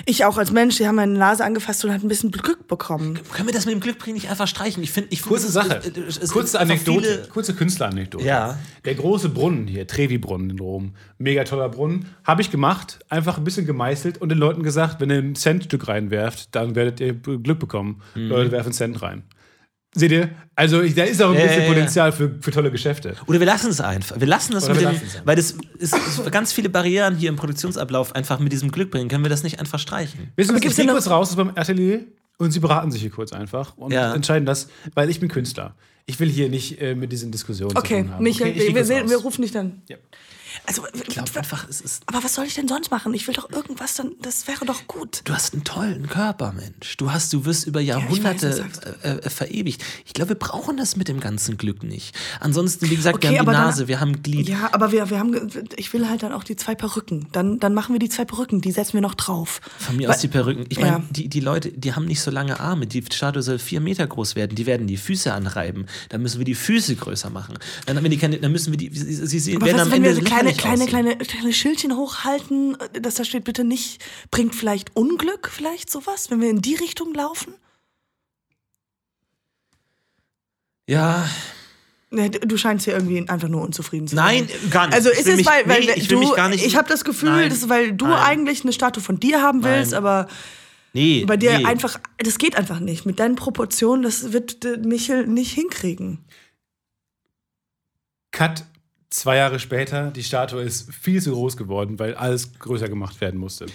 ich 0.06 0.24
auch 0.24 0.38
als 0.38 0.52
Mensch, 0.54 0.78
die 0.78 0.88
haben 0.88 0.96
meine 0.96 1.12
Nase 1.12 1.44
angefasst 1.44 1.84
und 1.84 1.92
hat 1.92 2.02
ein 2.04 2.08
bisschen 2.08 2.32
Glück 2.32 2.70
bekommen. 2.70 3.20
Können 3.34 3.50
wir 3.50 3.54
das 3.54 3.66
mit 3.66 3.74
dem 3.76 3.82
Glücksbringen 3.82 4.16
nicht 4.16 4.30
einfach 4.30 4.48
streichen? 4.48 4.82
Ich 4.82 4.92
finde, 4.94 5.10
ich 5.12 5.20
find, 5.24 5.28
Kurze 5.30 5.52
Sache, 5.52 5.82
es- 5.84 6.16
es- 6.16 6.24
es- 6.24 6.32
kurze 6.32 6.58
Anekdote, 6.58 7.28
kurze 7.34 7.54
Künstleranekdote. 7.56 8.24
Ja. 8.24 8.58
Der 8.86 8.96
große 8.96 9.28
Brunnen 9.28 9.68
hier, 9.68 9.88
Trevi-Brunnen 9.88 10.52
in 10.52 10.60
Rom, 10.60 10.94
mega 11.18 11.44
toller 11.44 11.68
Brunnen, 11.68 12.06
habe 12.24 12.42
ich 12.42 12.50
gemacht, 12.50 13.00
einfach 13.10 13.38
ein 13.38 13.44
bisschen 13.44 13.66
gemeißelt 13.66 14.20
und 14.22 14.30
den 14.30 14.38
Leuten 14.38 14.64
gesagt, 14.64 15.02
wenn 15.02 15.10
ihr 15.10 15.18
ein 15.18 15.36
Centstück 15.36 15.90
reinwerft, 15.90 16.56
dann 16.56 16.76
werdet 16.76 17.02
ihr 17.02 17.14
Glück 17.14 17.60
bekommen. 17.60 18.02
Mhm. 18.16 18.30
Leute 18.30 18.52
werfen 18.54 18.69
einen 18.70 18.74
Cent 18.74 19.02
rein. 19.02 19.24
Seht 19.96 20.12
ihr? 20.12 20.30
Also 20.56 20.82
ich, 20.82 20.94
da 20.94 21.04
ist 21.04 21.22
auch 21.22 21.30
ein 21.32 21.36
Ja, 21.36 21.42
bisschen 21.44 21.62
ja, 21.62 21.68
ja. 21.68 21.74
Potenzial 21.74 22.12
für, 22.12 22.38
für 22.42 22.52
tolle 22.52 22.70
Geschäfte. 22.70 23.16
Oder 23.26 23.40
wir 23.40 23.48
lassen 23.48 23.72
es 23.72 23.82
einfach. 23.82 24.20
Wir 24.20 24.28
lassen 24.28 24.54
das 24.54 24.66
Oder 24.66 24.76
mit 24.76 24.84
wir 24.84 24.92
dem, 24.92 25.02
weil 25.26 25.36
das 25.36 25.56
ist, 25.80 25.96
ist 25.96 26.32
ganz 26.32 26.54
viele 26.54 26.70
Barrieren 26.70 27.16
hier 27.16 27.30
im 27.30 27.38
Produktionsablauf 27.38 28.16
einfach 28.16 28.40
mit 28.40 28.52
diesem 28.52 28.72
Glück 28.72 28.92
bringen. 28.92 29.10
Können 29.10 29.24
wir 29.26 29.30
das 29.30 29.42
nicht 29.42 29.60
einfach 29.60 29.80
streichen? 29.80 30.32
Wissen 30.36 30.50
Sie, 30.50 30.56
was, 30.56 30.62
gibt's 30.62 30.78
ich 30.78 30.84
gehe 30.84 30.86
denn 30.86 30.94
kurz 30.94 31.10
raus 31.10 31.32
aus 31.32 31.38
meinem 31.38 31.54
Atelier 31.56 32.02
und 32.38 32.52
Sie 32.52 32.60
beraten 32.60 32.92
sich 32.92 33.02
hier 33.02 33.10
kurz 33.10 33.34
einfach 33.34 33.76
und 33.78 33.92
entscheiden 33.92 34.46
das, 34.46 34.70
weil 34.94 35.10
ich 35.10 35.20
bin 35.20 35.28
Künstler. 35.28 35.76
Ich 36.10 36.20
will 36.20 36.30
hier 36.30 36.50
nicht 36.50 36.82
äh, 36.82 36.96
mit 36.96 37.12
diesen 37.12 37.32
Diskussionen 37.32 37.72
zu 37.72 37.78
Okay, 37.78 38.02
tun 38.04 38.14
haben. 38.14 38.24
Michael, 38.24 38.52
ich 38.58 38.68
geh 38.68 38.76
wir, 38.76 38.84
sehen, 38.86 39.10
wir 39.10 39.18
rufen 39.18 39.42
dich 39.44 39.52
dann. 39.52 39.82
Ja. 39.88 39.98
Also, 40.66 40.84
Ich 40.94 41.04
glaube 41.04 41.30
einfach, 41.38 41.68
es 41.70 41.80
ist. 41.80 42.04
aber 42.08 42.24
was 42.24 42.34
soll 42.34 42.46
ich 42.46 42.56
denn 42.56 42.68
sonst 42.68 42.90
machen? 42.90 43.14
Ich 43.14 43.28
will 43.28 43.36
doch 43.36 43.50
irgendwas, 43.52 43.94
dann, 43.96 44.14
das 44.22 44.48
wäre 44.48 44.66
doch 44.66 44.88
gut. 44.88 45.22
Du 45.24 45.34
hast 45.34 45.54
einen 45.54 45.64
tollen 45.64 46.08
Körper, 46.08 46.52
Mensch. 46.54 46.98
Du 46.98 47.12
hast, 47.12 47.32
du 47.34 47.46
wirst 47.46 47.68
über 47.68 47.82
ich 47.82 47.90
weiß, 47.90 48.02
Jahrhunderte 48.02 48.48
das 48.48 48.58
sagst 48.58 48.82
du. 48.86 49.08
äh, 49.08 49.18
äh, 49.20 49.30
verewigt. 49.30 49.84
Ich 50.06 50.14
glaube, 50.14 50.30
wir 50.30 50.36
brauchen 50.36 50.76
das 50.78 50.96
mit 50.96 51.08
dem 51.08 51.20
ganzen 51.20 51.58
Glück 51.58 51.84
nicht. 51.84 52.16
Ansonsten, 52.40 52.90
wie 52.90 52.96
gesagt, 52.96 53.18
Okay, 53.18 53.30
wir 53.32 53.40
haben 53.40 53.46
die 53.46 53.52
dann- 53.52 53.62
Nase, 53.66 53.88
wir 53.88 54.00
haben 54.00 54.22
Glied. 54.24 54.50
Ja, 54.50 54.70
aber 54.72 54.92
wir, 54.92 55.10
wir 55.12 55.20
haben, 55.20 55.50
ich 55.78 55.94
will 55.94 56.10
halt 56.10 56.24
dann 56.24 56.34
auch 56.34 56.44
die 56.44 56.56
zwei 56.56 56.74
Perücken. 56.74 57.28
Dann, 57.32 57.60
dann 57.60 57.76
machen 57.76 57.94
wir 57.94 58.00
die 58.00 58.10
zwei 58.10 58.26
Perücken, 58.26 58.60
die 58.60 58.72
setzen 58.72 58.94
wir 58.94 59.02
noch 59.02 59.16
drauf. 59.16 59.62
Von 59.78 59.98
mir 59.98 60.08
Weil- 60.08 60.16
aus 60.16 60.22
die 60.22 60.28
Perücken. 60.30 60.66
Ich 60.70 60.80
meine, 60.80 60.98
Ja. 60.98 61.04
die, 61.12 61.30
die 61.30 61.40
Leute, 61.42 61.72
die 61.72 61.94
haben 61.94 62.06
nicht 62.06 62.22
so 62.22 62.32
lange 62.32 62.60
Arme. 62.60 62.88
Die 62.88 63.04
Statue 63.12 63.44
soll 63.44 63.60
vier 63.60 63.82
Meter 63.82 64.06
groß 64.08 64.36
werden. 64.36 64.56
Die 64.56 64.66
werden 64.66 64.88
die 64.88 64.98
Füße 64.98 65.32
anreiben. 65.32 65.86
Dann 66.10 66.22
müssen 66.22 66.38
wir 66.38 66.46
die 66.46 66.56
Füße 66.56 66.96
größer 66.96 67.30
machen. 67.30 67.58
Dann, 67.86 67.98
haben 67.98 68.04
wir 68.04 68.10
die, 68.10 68.18
keine- 68.18 68.38
dann 68.40 68.52
müssen 68.52 68.72
wir 68.72 68.78
die. 68.78 68.90
Sie, 68.98 69.40
sie 69.40 69.62
werden 69.62 69.80
am 69.80 69.88
wenn 69.92 69.98
Ende 70.04 70.10
wir 70.10 70.16
so 70.16 70.22
kleine, 70.22 70.54
kleine, 70.54 70.86
kleine, 70.86 71.18
kleine 71.18 71.52
Schildchen 71.54 71.96
hochhalten, 71.98 72.78
dass 73.02 73.16
da 73.16 73.24
steht 73.26 73.44
bitte 73.44 73.64
nicht, 73.64 74.02
bringt 74.32 74.56
vielleicht 74.56 74.96
Unglück, 74.96 75.50
vielleicht 75.54 75.90
sowas, 75.92 76.32
wenn 76.32 76.42
wir 76.42 76.50
in 76.50 76.62
die 76.62 76.76
Richtung 76.76 77.14
laufen? 77.14 77.54
Ja, 80.88 81.28
Nee, 82.12 82.30
du 82.30 82.58
scheinst 82.58 82.86
hier 82.86 82.96
irgendwie 82.96 83.30
einfach 83.30 83.50
nur 83.50 83.62
unzufrieden 83.62 84.08
zu 84.08 84.16
nein, 84.16 84.48
sein. 84.48 84.70
gar 84.72 84.88
nicht. 84.88 84.96
Also 84.96 85.12
ist 85.12 85.28
es, 85.28 85.36
mich- 85.38 85.46
weil, 85.46 85.68
weil 85.70 85.82
nee, 85.82 85.92
ich 85.96 86.08
du, 86.08 86.20
ich 86.56 86.76
habe 86.76 86.90
das 86.90 87.04
Gefühl, 87.04 87.30
Nein. 87.30 87.50
das 87.50 87.60
ist, 87.60 87.70
weil 87.70 87.92
du 87.94 88.08
Nein. 88.08 88.18
eigentlich 88.18 88.64
eine 88.64 88.74
Statue 88.74 89.04
von 89.04 89.20
dir 89.20 89.44
haben 89.44 89.64
willst, 89.64 89.92
Nein. 89.92 90.00
aber 90.00 90.28
nee, 90.94 91.26
bei 91.26 91.38
dir 91.38 91.58
nee. 91.58 91.66
einfach, 91.66 92.00
das 92.18 92.38
geht 92.38 92.56
einfach 92.56 92.80
nicht. 92.80 93.06
Mit 93.06 93.20
deinen 93.20 93.36
Proportionen, 93.36 94.04
das 94.04 94.32
wird 94.34 94.86
Michel 94.86 95.28
nicht 95.28 95.54
hinkriegen. 95.54 96.26
Cut. 98.32 98.64
Zwei 99.12 99.38
Jahre 99.38 99.60
später, 99.60 100.12
die 100.12 100.24
Statue 100.24 100.62
ist 100.62 100.94
viel 100.94 101.20
zu 101.20 101.32
groß 101.32 101.58
geworden, 101.58 101.98
weil 101.98 102.14
alles 102.14 102.60
größer 102.60 102.88
gemacht 102.88 103.20
werden 103.22 103.40
musste. 103.40 103.66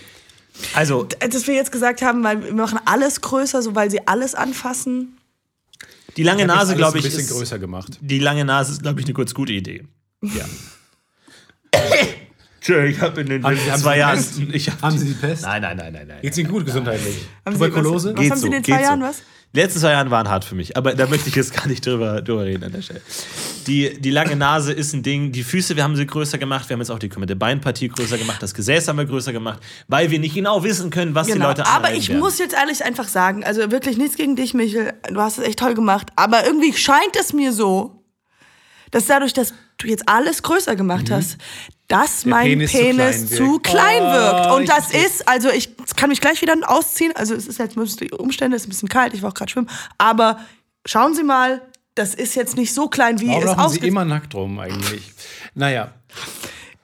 Also, 0.74 1.02
Dass 1.02 1.48
wir 1.48 1.54
jetzt 1.54 1.72
gesagt 1.72 2.02
haben, 2.02 2.22
weil 2.22 2.44
wir 2.44 2.54
machen 2.54 2.78
alles 2.84 3.20
größer, 3.20 3.60
so 3.60 3.74
weil 3.74 3.90
sie 3.90 4.06
alles 4.06 4.36
anfassen. 4.36 5.18
die 6.16 6.22
lange 6.22 6.46
Nase, 6.46 6.76
glaube 6.76 6.98
ich, 6.98 7.04
ein 7.04 7.10
bisschen 7.10 7.24
ist, 7.24 7.32
größer 7.32 7.58
gemacht. 7.58 7.98
die 8.00 8.20
lange 8.20 8.44
Nase 8.44 8.74
ist, 8.74 8.82
glaube 8.82 9.00
ich, 9.00 9.06
eine 9.06 9.14
kurz 9.14 9.34
gute 9.34 9.52
Idee. 9.52 9.88
Ja. 10.22 10.44
Tschö, 12.64 12.86
ich 12.86 12.98
habe 13.00 13.20
in 13.20 13.28
den 13.28 13.42
Haben 13.44 13.56
Sie- 13.56 13.70
haben 13.70 13.80
zwei 13.82 13.98
Jahren. 13.98 14.16
Pest? 14.16 14.38
Ich 14.52 14.70
hab, 14.70 14.80
Haben 14.80 14.96
Sie 14.98 15.06
die 15.06 15.12
Pest? 15.12 15.42
nein, 15.42 15.60
nein, 15.60 15.76
nein, 15.76 15.92
nein, 15.92 16.06
nein. 16.08 16.18
Geht's 16.22 16.38
Ihnen 16.38 16.48
gut 16.50 16.64
gesundheitlich? 16.64 17.16
Haben 17.44 17.56
Sie- 17.56 17.62
Tuberkulose? 17.64 18.08
Was, 18.10 18.14
was 18.16 18.22
Geht 18.22 18.30
haben 18.30 18.38
Sie 18.40 18.46
in 18.46 18.52
so, 18.52 18.56
den 18.58 18.64
zwei 18.64 18.82
Jahren 18.82 19.00
so. 19.00 19.06
was? 19.06 19.22
Die 19.54 19.60
letzten 19.60 19.78
zwei 19.80 19.90
Jahre 19.92 20.10
waren 20.10 20.28
hart 20.28 20.44
für 20.44 20.56
mich, 20.56 20.76
aber 20.76 20.94
da 20.94 21.06
möchte 21.06 21.28
ich 21.28 21.36
jetzt 21.36 21.54
gar 21.54 21.68
nicht 21.68 21.86
drüber, 21.86 22.22
drüber 22.22 22.44
reden 22.44 22.64
an 22.64 22.72
der 22.72 22.82
Stelle. 22.82 23.00
Die, 23.68 24.00
die 24.00 24.10
lange 24.10 24.34
Nase 24.34 24.72
ist 24.72 24.94
ein 24.94 25.02
Ding. 25.04 25.30
Die 25.30 25.44
Füße, 25.44 25.76
wir 25.76 25.84
haben 25.84 25.94
sie 25.94 26.06
größer 26.06 26.38
gemacht. 26.38 26.68
Wir 26.68 26.74
haben 26.74 26.80
jetzt 26.80 26.90
auch 26.90 26.98
die 26.98 27.08
komplette 27.08 27.36
Beinpartie 27.36 27.88
größer 27.88 28.18
gemacht. 28.18 28.42
Das 28.42 28.52
Gesäß 28.54 28.88
haben 28.88 28.96
wir 28.98 29.04
größer 29.04 29.32
gemacht, 29.32 29.60
weil 29.86 30.10
wir 30.10 30.18
nicht 30.18 30.34
genau 30.34 30.64
wissen 30.64 30.90
können, 30.90 31.14
was 31.14 31.26
die 31.28 31.34
Genau. 31.34 31.48
Leute 31.48 31.66
Aber 31.66 31.92
ich 31.92 32.08
werden. 32.08 32.18
muss 32.18 32.38
jetzt 32.38 32.54
ehrlich 32.54 32.82
einfach 32.84 33.06
sagen, 33.06 33.44
also 33.44 33.70
wirklich 33.70 33.96
nichts 33.96 34.16
gegen 34.16 34.34
dich, 34.34 34.54
Michel. 34.54 34.92
Du 35.08 35.20
hast 35.20 35.38
es 35.38 35.44
echt 35.44 35.58
toll 35.60 35.74
gemacht. 35.74 36.08
Aber 36.16 36.44
irgendwie 36.44 36.72
scheint 36.72 37.14
es 37.20 37.32
mir 37.32 37.52
so, 37.52 38.03
dass 38.94 39.06
dadurch, 39.06 39.32
dass 39.32 39.52
du 39.78 39.88
jetzt 39.88 40.08
alles 40.08 40.42
größer 40.44 40.76
gemacht 40.76 41.10
hast, 41.10 41.36
dass 41.88 42.24
mein 42.24 42.46
Penis 42.46 42.70
Penis, 42.72 43.28
zu 43.28 43.36
zu 43.36 43.58
klein 43.58 43.98
klein, 43.98 44.02
wirkt. 44.02 44.34
wirkt. 44.36 44.46
Oh, 44.50 44.56
Und 44.56 44.68
das 44.68 44.94
ist, 44.94 45.26
also 45.28 45.50
ich 45.50 45.70
kann 45.96 46.10
mich 46.10 46.20
gleich 46.20 46.40
wieder 46.42 46.56
ausziehen. 46.64 47.12
Also 47.16 47.34
es 47.34 47.48
ist 47.48 47.58
jetzt 47.58 47.76
ein 47.76 47.84
die 47.84 48.12
Umstände, 48.12 48.56
es 48.56 48.62
ist 48.62 48.68
ein 48.68 48.70
bisschen 48.70 48.88
kalt, 48.88 49.12
ich 49.12 49.22
war 49.22 49.30
auch 49.30 49.34
gerade 49.34 49.50
schwimmen. 49.50 49.68
Aber 49.98 50.38
schauen 50.86 51.14
Sie 51.14 51.24
mal, 51.24 51.60
das 51.96 52.14
ist 52.14 52.36
jetzt 52.36 52.56
nicht 52.56 52.72
so 52.72 52.88
klein, 52.88 53.20
wie 53.20 53.26
Warum 53.26 53.42
es 53.42 53.56
laufen 53.56 53.80
Sie 53.80 53.86
immer 53.86 54.04
nackt 54.04 54.32
rum 54.34 54.60
eigentlich? 54.60 55.12
Naja, 55.54 55.92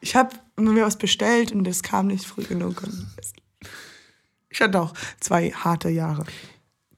Ich 0.00 0.16
habe 0.16 0.34
mir 0.56 0.84
was 0.84 0.96
bestellt 0.98 1.52
und 1.52 1.62
das 1.62 1.82
kam 1.84 2.08
nicht 2.08 2.24
früh 2.24 2.42
genug. 2.42 2.82
Und 2.82 3.06
Ich 4.48 4.60
hatte 4.60 4.80
auch 4.80 4.94
zwei 5.20 5.50
harte 5.52 5.90
Jahre. 5.90 6.24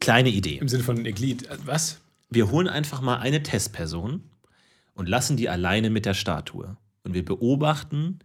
Kleine 0.01 0.31
Idee. 0.31 0.57
im 0.57 0.69
Sinne 0.69 0.85
von 0.85 1.05
Glied. 1.05 1.49
Was? 1.67 1.99
Wir 2.31 2.51
holen 2.51 2.67
einfach 2.69 3.03
mal 3.03 3.19
eine 3.19 3.43
Testperson 3.43 4.23
und 4.95 5.09
lassen 5.09 5.37
die 5.37 5.49
alleine 5.49 5.91
mit 5.91 6.07
der 6.07 6.15
Statue. 6.15 6.77
Und 7.05 7.15
wir 7.15 7.25
beobachten, 7.25 8.19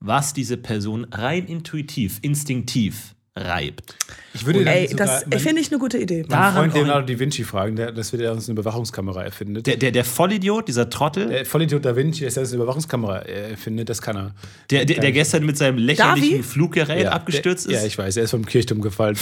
was 0.00 0.32
diese 0.32 0.56
Person 0.56 1.04
rein 1.04 1.46
intuitiv, 1.46 2.18
instinktiv 2.22 3.15
reibt. 3.36 3.94
Ich 4.32 4.44
würde 4.44 4.66
Ey, 4.66 4.94
das 4.94 5.24
finde 5.42 5.60
ich 5.60 5.70
eine 5.70 5.78
gute 5.78 5.98
Idee. 5.98 6.24
Daran 6.28 6.54
Freund 6.54 6.74
Leonardo 6.74 7.12
da 7.12 7.18
Vinci 7.18 7.44
fragen, 7.44 7.76
der, 7.76 7.92
dass 7.92 8.12
wir 8.12 8.18
der 8.18 8.32
uns 8.32 8.48
eine 8.48 8.58
Überwachungskamera 8.58 9.22
erfindet. 9.22 9.66
Der, 9.66 9.76
der, 9.76 9.92
der 9.92 10.04
Vollidiot, 10.04 10.68
dieser 10.68 10.90
Trottel, 10.90 11.28
Der 11.28 11.46
Vollidiot 11.46 11.84
da 11.84 11.94
Vinci, 11.94 12.24
dass 12.24 12.36
er 12.36 12.42
uns 12.42 12.52
eine 12.52 12.62
Überwachungskamera 12.62 13.18
erfindet, 13.20 13.88
das 13.88 14.02
kann 14.02 14.16
er. 14.16 14.34
der, 14.70 14.84
der, 14.84 15.00
der 15.00 15.12
gestern 15.12 15.44
mit 15.44 15.56
seinem 15.56 15.78
lächerlichen 15.78 16.30
Davi? 16.32 16.42
Fluggerät 16.42 17.04
Ja, 17.04 17.12
abgestürzt 17.12 17.66
der, 17.66 17.76
ist. 17.76 17.80
Ja, 17.80 17.86
ich 17.86 17.98
weiß, 17.98 18.16
er 18.16 18.24
ist 18.24 18.30
vom 18.30 18.44
Kirchturm 18.44 18.80
gefallen. 18.80 19.16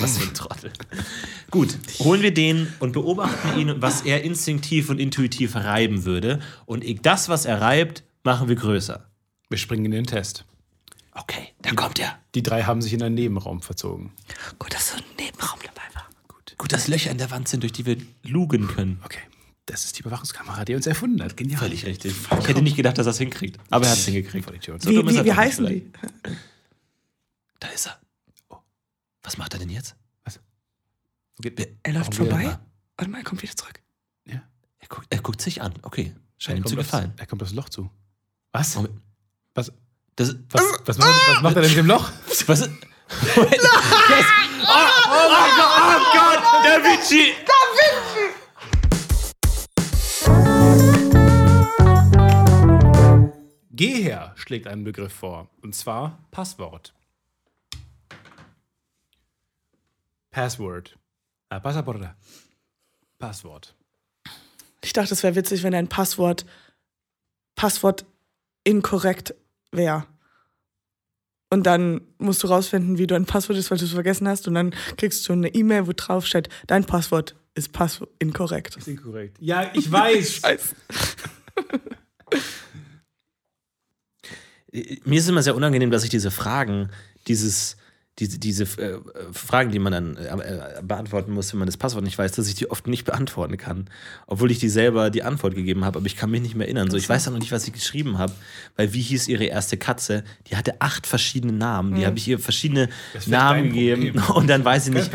Was 0.00 0.18
für 0.18 0.28
ein 0.28 0.34
Trottel. 0.34 0.70
Gut, 1.50 1.76
holen 2.00 2.22
wir 2.22 2.32
den 2.32 2.68
und 2.78 2.92
beobachten 2.92 3.58
ihn, 3.58 3.74
was 3.76 4.02
er 4.02 4.22
instinktiv 4.22 4.88
und 4.88 4.98
intuitiv 4.98 5.54
reiben 5.54 6.04
würde. 6.04 6.40
Und 6.64 6.84
das, 7.04 7.28
was 7.28 7.44
er 7.44 7.60
reibt, 7.60 8.02
machen 8.24 8.48
wir 8.48 8.56
größer. 8.56 9.06
Wir 9.50 9.58
springen 9.58 9.84
in 9.86 9.90
den 9.92 10.06
Test. 10.06 10.46
Okay, 11.14 11.48
da 11.60 11.72
kommt 11.74 11.98
er. 11.98 12.18
Die 12.34 12.42
drei 12.42 12.62
haben 12.62 12.80
sich 12.80 12.92
in 12.94 13.02
einen 13.02 13.14
Nebenraum 13.14 13.60
verzogen. 13.60 14.12
Gut, 14.58 14.72
dass 14.72 14.88
so 14.90 14.96
ein 14.96 15.02
Nebenraum 15.18 15.58
dabei 15.62 15.82
war. 15.94 16.08
Gut. 16.28 16.54
Gut, 16.58 16.72
dass 16.72 16.88
Löcher 16.88 17.10
in 17.10 17.18
der 17.18 17.30
Wand 17.30 17.48
sind, 17.48 17.62
durch 17.62 17.72
die 17.72 17.84
wir 17.84 17.98
lugen 18.22 18.66
können. 18.68 19.00
Okay. 19.04 19.20
Das 19.66 19.84
ist 19.84 19.96
die 19.96 20.00
Überwachungskamera, 20.00 20.64
die 20.64 20.74
uns 20.74 20.86
erfunden 20.86 21.22
hat. 21.22 21.36
Genial. 21.36 21.58
Völlig 21.60 21.86
richtig. 21.86 22.14
Ich 22.40 22.48
hätte 22.48 22.62
nicht 22.62 22.76
gedacht, 22.76 22.98
dass 22.98 23.06
er 23.06 23.10
es 23.10 23.18
hinkriegt. 23.18 23.58
Aber 23.70 23.84
er 23.84 23.92
hat 23.92 23.98
es 23.98 24.06
hingekriegt. 24.06 24.48
So 24.64 24.90
Wie, 24.90 25.06
wie, 25.06 25.16
er 25.16 25.24
wie 25.24 25.32
heißen 25.32 25.66
die? 25.66 25.90
Da 27.60 27.68
ist 27.68 27.86
er. 27.86 27.98
Oh. 28.48 28.56
Was 29.22 29.36
macht 29.38 29.52
er 29.52 29.60
denn 29.60 29.68
jetzt? 29.70 29.94
Was? 30.24 30.40
Er 31.82 31.92
läuft 31.92 32.14
vorbei. 32.14 32.58
Warte 32.96 33.10
mal, 33.10 33.18
er 33.18 33.24
kommt 33.24 33.42
wieder 33.42 33.54
zurück. 33.54 33.80
Ja. 34.26 34.42
er, 34.80 34.88
guckt, 34.88 35.06
er 35.10 35.20
guckt 35.20 35.40
sich 35.40 35.62
an. 35.62 35.74
Okay. 35.82 36.14
Scheint 36.38 36.58
ihm 36.58 36.66
zu 36.66 36.74
aufs- 36.74 36.86
gefallen. 36.86 37.12
Er 37.18 37.26
kommt 37.26 37.42
aufs 37.42 37.52
Loch 37.52 37.68
zu. 37.68 37.88
Was? 38.50 38.74
Moment. 38.74 39.00
Was, 39.54 39.72
Das, 40.16 40.36
was, 40.50 40.62
was, 40.84 40.98
macht, 40.98 41.08
was 41.08 41.42
macht 41.42 41.56
er 41.56 41.62
denn 41.62 41.70
mit 41.70 41.78
dem 41.78 41.86
Loch? 41.86 42.10
was 42.46 42.60
ist. 42.60 42.70
Moment. 43.34 43.56
Das, 43.62 44.24
oh, 44.62 44.88
oh, 45.08 45.28
mein 45.30 45.50
Gott, 45.56 45.72
oh 45.80 46.00
Gott, 46.12 46.40
Da 46.64 46.72
Vinci! 46.84 47.32
Geh 53.70 54.02
her 54.02 54.32
schlägt 54.36 54.66
einen 54.66 54.84
Begriff 54.84 55.14
vor. 55.14 55.48
Und 55.62 55.74
zwar 55.74 56.18
Passwort. 56.30 56.92
Password. 60.30 60.98
Ah, 61.48 61.58
Passaporte. 61.58 62.14
Passwort. 63.18 63.74
Ich 64.82 64.92
dachte, 64.92 65.14
es 65.14 65.22
wäre 65.22 65.36
witzig, 65.36 65.62
wenn 65.62 65.74
ein 65.74 65.88
Passwort 65.88 66.44
Passwort 67.54 68.04
inkorrekt 68.64 69.34
wäre. 69.72 70.06
Und 71.50 71.64
dann 71.64 72.00
musst 72.18 72.42
du 72.42 72.46
rausfinden, 72.46 72.96
wie 72.96 73.06
du 73.06 73.14
ein 73.14 73.26
Passwort 73.26 73.58
ist, 73.58 73.70
weil 73.70 73.76
du 73.78 73.84
es 73.84 73.92
vergessen 73.92 74.26
hast. 74.26 74.48
Und 74.48 74.54
dann 74.54 74.74
kriegst 74.96 75.28
du 75.28 75.34
eine 75.34 75.54
E-Mail, 75.54 75.86
wo 75.86 75.92
drauf 75.94 76.26
steht, 76.26 76.48
dein 76.66 76.84
Passwort 76.84 77.34
ist 77.54 77.72
Passwort 77.72 78.10
inkorrekt. 78.18 78.76
Ist 78.76 78.88
inkorrekt. 78.88 79.36
Ja, 79.38 79.70
ich 79.74 79.92
weiß. 79.92 80.32
Scheiße. 80.40 80.74
Mir 85.04 85.18
ist 85.18 85.28
immer 85.28 85.42
sehr 85.42 85.54
unangenehm, 85.54 85.90
dass 85.90 86.04
ich 86.04 86.08
diese 86.08 86.30
Fragen, 86.30 86.88
dieses, 87.28 87.76
diese, 88.18 88.38
diese 88.38 88.64
äh, 88.64 88.98
Fragen, 89.32 89.70
die 89.70 89.78
man 89.78 89.92
dann 89.92 90.16
äh, 90.16 90.26
äh, 90.26 90.82
beantworten 90.82 91.32
muss, 91.32 91.52
wenn 91.52 91.58
man 91.60 91.66
das 91.66 91.78
Passwort 91.78 92.04
nicht 92.04 92.18
weiß, 92.18 92.32
dass 92.32 92.46
ich 92.46 92.54
die 92.54 92.70
oft 92.70 92.86
nicht 92.86 93.04
beantworten 93.04 93.56
kann. 93.56 93.88
Obwohl 94.26 94.50
ich 94.50 94.58
die 94.58 94.68
selber 94.68 95.08
die 95.08 95.22
Antwort 95.22 95.54
gegeben 95.54 95.84
habe, 95.84 95.98
aber 95.98 96.06
ich 96.06 96.16
kann 96.16 96.30
mich 96.30 96.42
nicht 96.42 96.54
mehr 96.54 96.66
erinnern. 96.66 96.90
So, 96.90 96.98
ich 96.98 97.08
weiß 97.08 97.26
auch 97.28 97.32
noch 97.32 97.38
nicht, 97.38 97.52
was 97.52 97.66
ich 97.66 97.72
geschrieben 97.72 98.18
habe, 98.18 98.32
weil 98.76 98.92
wie 98.92 99.00
hieß 99.00 99.28
ihre 99.28 99.44
erste 99.44 99.78
Katze? 99.78 100.24
Die 100.48 100.56
hatte 100.56 100.80
acht 100.80 101.06
verschiedene 101.06 101.54
Namen. 101.54 101.94
Die 101.94 102.04
habe 102.04 102.18
ich 102.18 102.28
ihr 102.28 102.38
verschiedene 102.38 102.90
Namen 103.26 103.64
gegeben. 103.64 104.18
Und 104.34 104.48
dann 104.48 104.62
weiß 104.62 104.88
ich 104.88 104.94
nicht. 104.94 105.10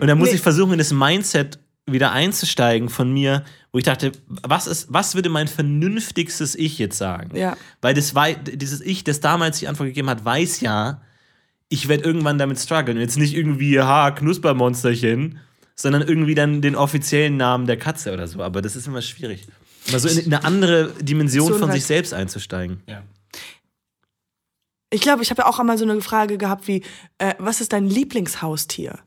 Und 0.00 0.06
dann 0.06 0.18
muss 0.18 0.28
Nee. 0.28 0.36
ich 0.36 0.40
versuchen, 0.40 0.72
in 0.72 0.78
das 0.78 0.92
Mindset 0.92 1.58
wieder 1.86 2.12
einzusteigen 2.12 2.88
von 2.88 3.12
mir, 3.12 3.44
wo 3.72 3.78
ich 3.78 3.84
dachte, 3.84 4.12
was 4.28 4.68
ist, 4.68 4.86
was 4.92 5.16
würde 5.16 5.28
mein 5.30 5.48
vernünftigstes 5.48 6.54
Ich 6.54 6.78
jetzt 6.78 6.96
sagen? 6.98 7.36
Ja. 7.36 7.56
Weil 7.80 7.94
das 7.94 8.14
dieses 8.52 8.80
Ich, 8.80 9.02
das 9.02 9.18
damals 9.18 9.58
die 9.58 9.66
Antwort 9.66 9.88
gegeben 9.88 10.08
hat, 10.08 10.24
weiß 10.24 10.60
ja, 10.60 11.02
ich 11.70 11.88
werde 11.88 12.04
irgendwann 12.04 12.36
damit 12.36 12.58
strugglen. 12.58 12.98
Jetzt 12.98 13.16
nicht 13.16 13.34
irgendwie, 13.34 13.80
ha, 13.80 14.10
Knuspermonsterchen, 14.10 15.38
sondern 15.74 16.02
irgendwie 16.02 16.34
dann 16.34 16.60
den 16.60 16.76
offiziellen 16.76 17.38
Namen 17.38 17.66
der 17.66 17.78
Katze 17.78 18.12
oder 18.12 18.28
so. 18.28 18.42
Aber 18.42 18.60
das 18.60 18.76
ist 18.76 18.86
immer 18.86 19.00
schwierig. 19.00 19.46
Mal 19.90 20.00
so 20.00 20.08
in 20.08 20.26
eine 20.26 20.44
andere 20.44 20.92
Dimension 21.00 21.48
So 21.52 21.58
von 21.58 21.72
sich 21.72 21.84
selbst 21.86 22.12
einzusteigen. 22.12 22.82
Ja. 22.86 23.02
Ich 24.90 25.00
glaube, 25.00 25.22
ich 25.22 25.30
habe 25.30 25.42
ja 25.42 25.48
auch 25.48 25.58
einmal 25.60 25.78
so 25.78 25.84
eine 25.84 26.00
Frage 26.00 26.36
gehabt 26.36 26.66
wie, 26.66 26.82
äh, 27.18 27.34
was 27.38 27.60
ist 27.60 27.72
dein 27.72 27.86
Lieblingshaustier? 27.86 28.98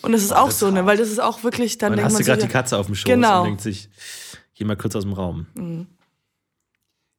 Und 0.00 0.12
das 0.12 0.22
ist 0.22 0.32
auch 0.32 0.46
das 0.46 0.54
ist 0.54 0.60
so, 0.60 0.70
ne? 0.70 0.86
Weil 0.86 0.96
das 0.96 1.10
ist 1.10 1.20
auch 1.20 1.44
wirklich, 1.44 1.76
dann 1.76 1.92
Dann 1.92 1.98
denkt 1.98 2.06
hast 2.06 2.12
man 2.14 2.20
du 2.20 2.24
so, 2.24 2.30
gerade 2.30 2.40
ja, 2.40 2.46
die 2.46 2.52
Katze 2.52 2.78
auf 2.78 2.86
dem 2.86 2.94
Schoß 2.94 3.04
Genau. 3.04 3.40
und 3.42 3.46
denkt 3.48 3.60
sich, 3.60 3.90
geh 4.54 4.64
mal 4.64 4.76
kurz 4.76 4.96
aus 4.96 5.04
dem 5.04 5.12
Raum. 5.12 5.46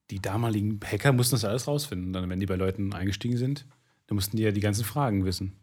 Die 0.10 0.20
damaligen 0.20 0.80
Hacker 0.84 1.14
mussten 1.14 1.36
das 1.36 1.46
alles 1.46 1.68
rausfinden. 1.68 2.12
Dann, 2.12 2.30
wenn 2.30 2.40
die 2.40 2.48
bei 2.48 2.56
Leuten 2.56 2.94
eingestiegen 2.94 3.38
sind, 3.38 3.66
dann 4.08 4.16
mussten 4.16 4.38
die 4.38 4.44
ja 4.44 4.52
die 4.52 4.60
ganzen 4.62 4.84
Fragen 4.86 5.26
wissen. 5.26 5.54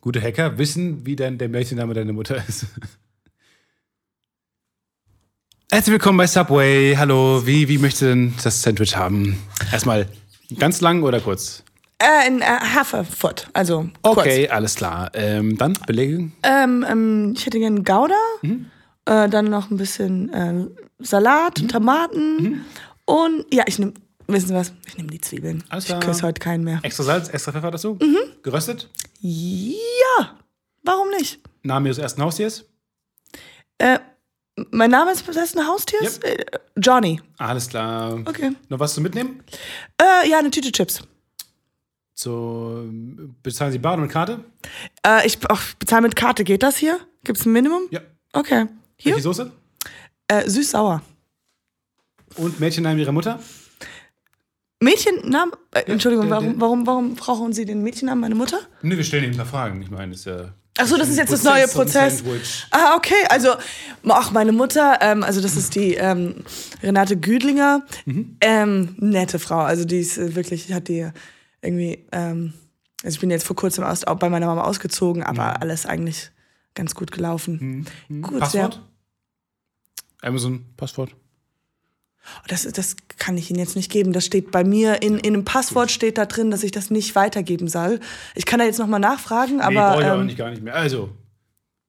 Gute 0.00 0.20
Hacker 0.22 0.58
wissen, 0.58 1.04
wie 1.06 1.16
dein, 1.16 1.38
der 1.38 1.48
Mädchenname 1.48 1.92
deiner 1.94 2.12
Mutter 2.12 2.36
ist. 2.48 2.66
Herzlich 5.70 5.92
willkommen 5.92 6.18
bei 6.18 6.26
Subway. 6.26 6.94
Hallo, 6.96 7.42
wie, 7.46 7.68
wie 7.68 7.78
möchtest 7.78 8.02
du 8.02 8.06
denn 8.06 8.34
das 8.42 8.62
Sandwich 8.62 8.96
haben? 8.96 9.38
Erstmal 9.72 10.06
ganz 10.58 10.80
lang 10.80 11.02
oder 11.02 11.20
kurz? 11.20 11.62
äh, 12.00 12.28
in 12.28 12.40
äh, 12.40 13.04
foot, 13.04 13.48
also 13.54 13.90
Okay, 14.02 14.48
alles 14.48 14.76
klar. 14.76 15.10
Ähm, 15.14 15.58
dann 15.58 15.74
Belege. 15.86 16.18
kurz. 16.18 16.30
Ähm, 16.44 16.86
ähm, 16.88 17.34
ich 17.36 17.44
hätte 17.44 17.58
gerne 17.58 17.82
Gouda, 17.82 18.14
Mhm. 18.42 18.66
äh, 19.04 19.28
dann 19.28 19.46
noch 19.46 19.70
ein 19.70 19.76
bisschen 19.76 20.32
äh, 20.32 20.64
Salat, 21.00 21.60
Mhm. 21.60 21.68
Tomaten 21.68 22.64
und 23.04 23.44
ja, 23.52 23.64
ich 23.66 23.78
nehme, 23.80 23.94
wissen 24.28 24.48
Sie 24.48 24.54
was? 24.54 24.72
Ich 24.86 24.96
nehme 24.96 25.08
die 25.10 25.20
Zwiebeln. 25.20 25.64
Alles 25.68 25.84
ich 25.84 25.90
klar. 25.90 26.00
küsse 26.00 26.22
heute 26.22 26.40
keinen 26.40 26.64
mehr. 26.64 26.80
Extra 26.82 27.02
Salz, 27.02 27.28
extra 27.28 27.52
Pfeffer 27.52 27.70
dazu? 27.70 27.98
Geröstet? 28.42 28.88
Ja, 29.20 30.38
warum 30.82 31.08
nicht? 31.10 31.40
Name 31.62 31.88
Ihres 31.88 31.98
ersten 31.98 32.22
Haustiers? 32.22 32.64
Äh, 33.78 33.98
mein 34.70 34.90
Name 34.90 35.12
ist 35.12 35.24
besessen 35.26 35.66
Haustiers? 35.66 36.18
Äh, 36.18 36.44
Johnny. 36.76 37.20
Alles 37.38 37.68
klar. 37.68 38.14
Okay. 38.24 38.52
Noch 38.68 38.78
was 38.78 38.94
zu 38.94 39.00
mitnehmen? 39.00 39.42
Äh, 40.00 40.28
ja, 40.28 40.38
eine 40.38 40.50
Tüte 40.50 40.72
Chips. 40.72 41.02
So, 42.14 42.84
bezahlen 43.42 43.70
Sie 43.70 43.78
bar 43.78 43.96
und 43.96 44.08
Karte? 44.08 44.44
Äh, 45.06 45.26
ich 45.26 45.38
ach, 45.48 45.74
bezahle 45.74 46.02
mit 46.02 46.16
Karte. 46.16 46.42
Geht 46.42 46.64
das 46.64 46.76
hier? 46.76 46.98
Gibt 47.22 47.38
es 47.38 47.46
ein 47.46 47.52
Minimum? 47.52 47.82
Ja. 47.90 48.00
Okay. 48.32 48.66
Hier? 48.96 49.12
Welche 49.12 49.22
Soße? 49.22 49.52
Äh, 50.26 50.48
süß-sauer. 50.48 51.02
Und 52.36 52.58
Mädchennamen 52.58 52.98
ihrer 52.98 53.12
Mutter? 53.12 53.38
Mädchennamen? 54.80 55.52
Äh, 55.72 55.90
Entschuldigung, 55.90 56.30
warum, 56.30 56.60
warum, 56.60 56.86
warum 56.86 57.14
brauchen 57.14 57.52
Sie 57.52 57.64
den 57.64 57.82
Mädchennamen 57.82 58.20
meiner 58.20 58.34
Mutter? 58.34 58.60
Ne, 58.82 58.96
wir 58.96 59.04
stellen 59.04 59.24
ihm 59.24 59.36
da 59.36 59.44
Fragen. 59.44 59.82
Ich 59.82 59.90
meine, 59.90 60.12
das 60.12 60.20
ist 60.20 60.26
ja. 60.26 60.54
Ach 60.80 60.86
so, 60.86 60.96
das 60.96 61.08
ist 61.08 61.16
jetzt 61.16 61.32
das 61.32 61.42
neue 61.42 61.66
Prozess. 61.66 62.22
Ah, 62.70 62.94
okay. 62.96 63.26
Also, 63.30 63.54
ach, 64.08 64.30
meine 64.30 64.52
Mutter, 64.52 64.98
ähm, 65.00 65.24
also 65.24 65.40
das 65.40 65.56
ist 65.56 65.74
die 65.74 65.94
ähm, 65.94 66.44
Renate 66.84 67.16
Güdlinger. 67.16 67.84
Ähm, 68.40 68.94
nette 68.98 69.40
Frau. 69.40 69.58
Also 69.58 69.84
die 69.84 69.98
ist 69.98 70.18
äh, 70.18 70.36
wirklich, 70.36 70.72
hat 70.72 70.86
die 70.86 71.10
irgendwie, 71.62 72.06
ähm, 72.12 72.52
also 73.02 73.16
ich 73.16 73.20
bin 73.20 73.30
jetzt 73.30 73.44
vor 73.44 73.56
kurzem 73.56 73.82
aus, 73.82 74.04
auch 74.04 74.18
bei 74.20 74.28
meiner 74.28 74.46
Mama 74.46 74.62
ausgezogen, 74.62 75.24
aber 75.24 75.60
alles 75.60 75.84
eigentlich 75.84 76.30
ganz 76.74 76.94
gut 76.94 77.10
gelaufen. 77.10 77.84
Gut, 78.08 78.38
Passwort? 78.38 78.74
sehr. 78.74 80.28
Amazon, 80.28 80.64
Passwort. 80.76 81.14
Das, 82.46 82.62
das 82.62 82.96
kann 83.18 83.36
ich 83.36 83.50
Ihnen 83.50 83.58
jetzt 83.58 83.76
nicht 83.76 83.90
geben. 83.90 84.12
Das 84.12 84.24
steht 84.24 84.50
bei 84.50 84.64
mir 84.64 85.02
in, 85.02 85.18
in 85.18 85.34
einem 85.34 85.44
Passwort 85.44 85.90
steht 85.90 86.18
da 86.18 86.26
drin, 86.26 86.50
dass 86.50 86.62
ich 86.62 86.70
das 86.72 86.90
nicht 86.90 87.14
weitergeben 87.14 87.68
soll. 87.68 88.00
Ich 88.34 88.46
kann 88.46 88.58
da 88.58 88.64
jetzt 88.64 88.78
nochmal 88.78 89.00
nachfragen, 89.00 89.56
nee, 89.56 89.62
aber 89.62 89.90
brauche 89.92 90.02
ich 90.02 90.08
auch 90.08 90.14
ähm, 90.20 90.26
nicht, 90.26 90.38
gar 90.38 90.50
nicht 90.50 90.62
mehr. 90.62 90.74
Also, 90.74 91.10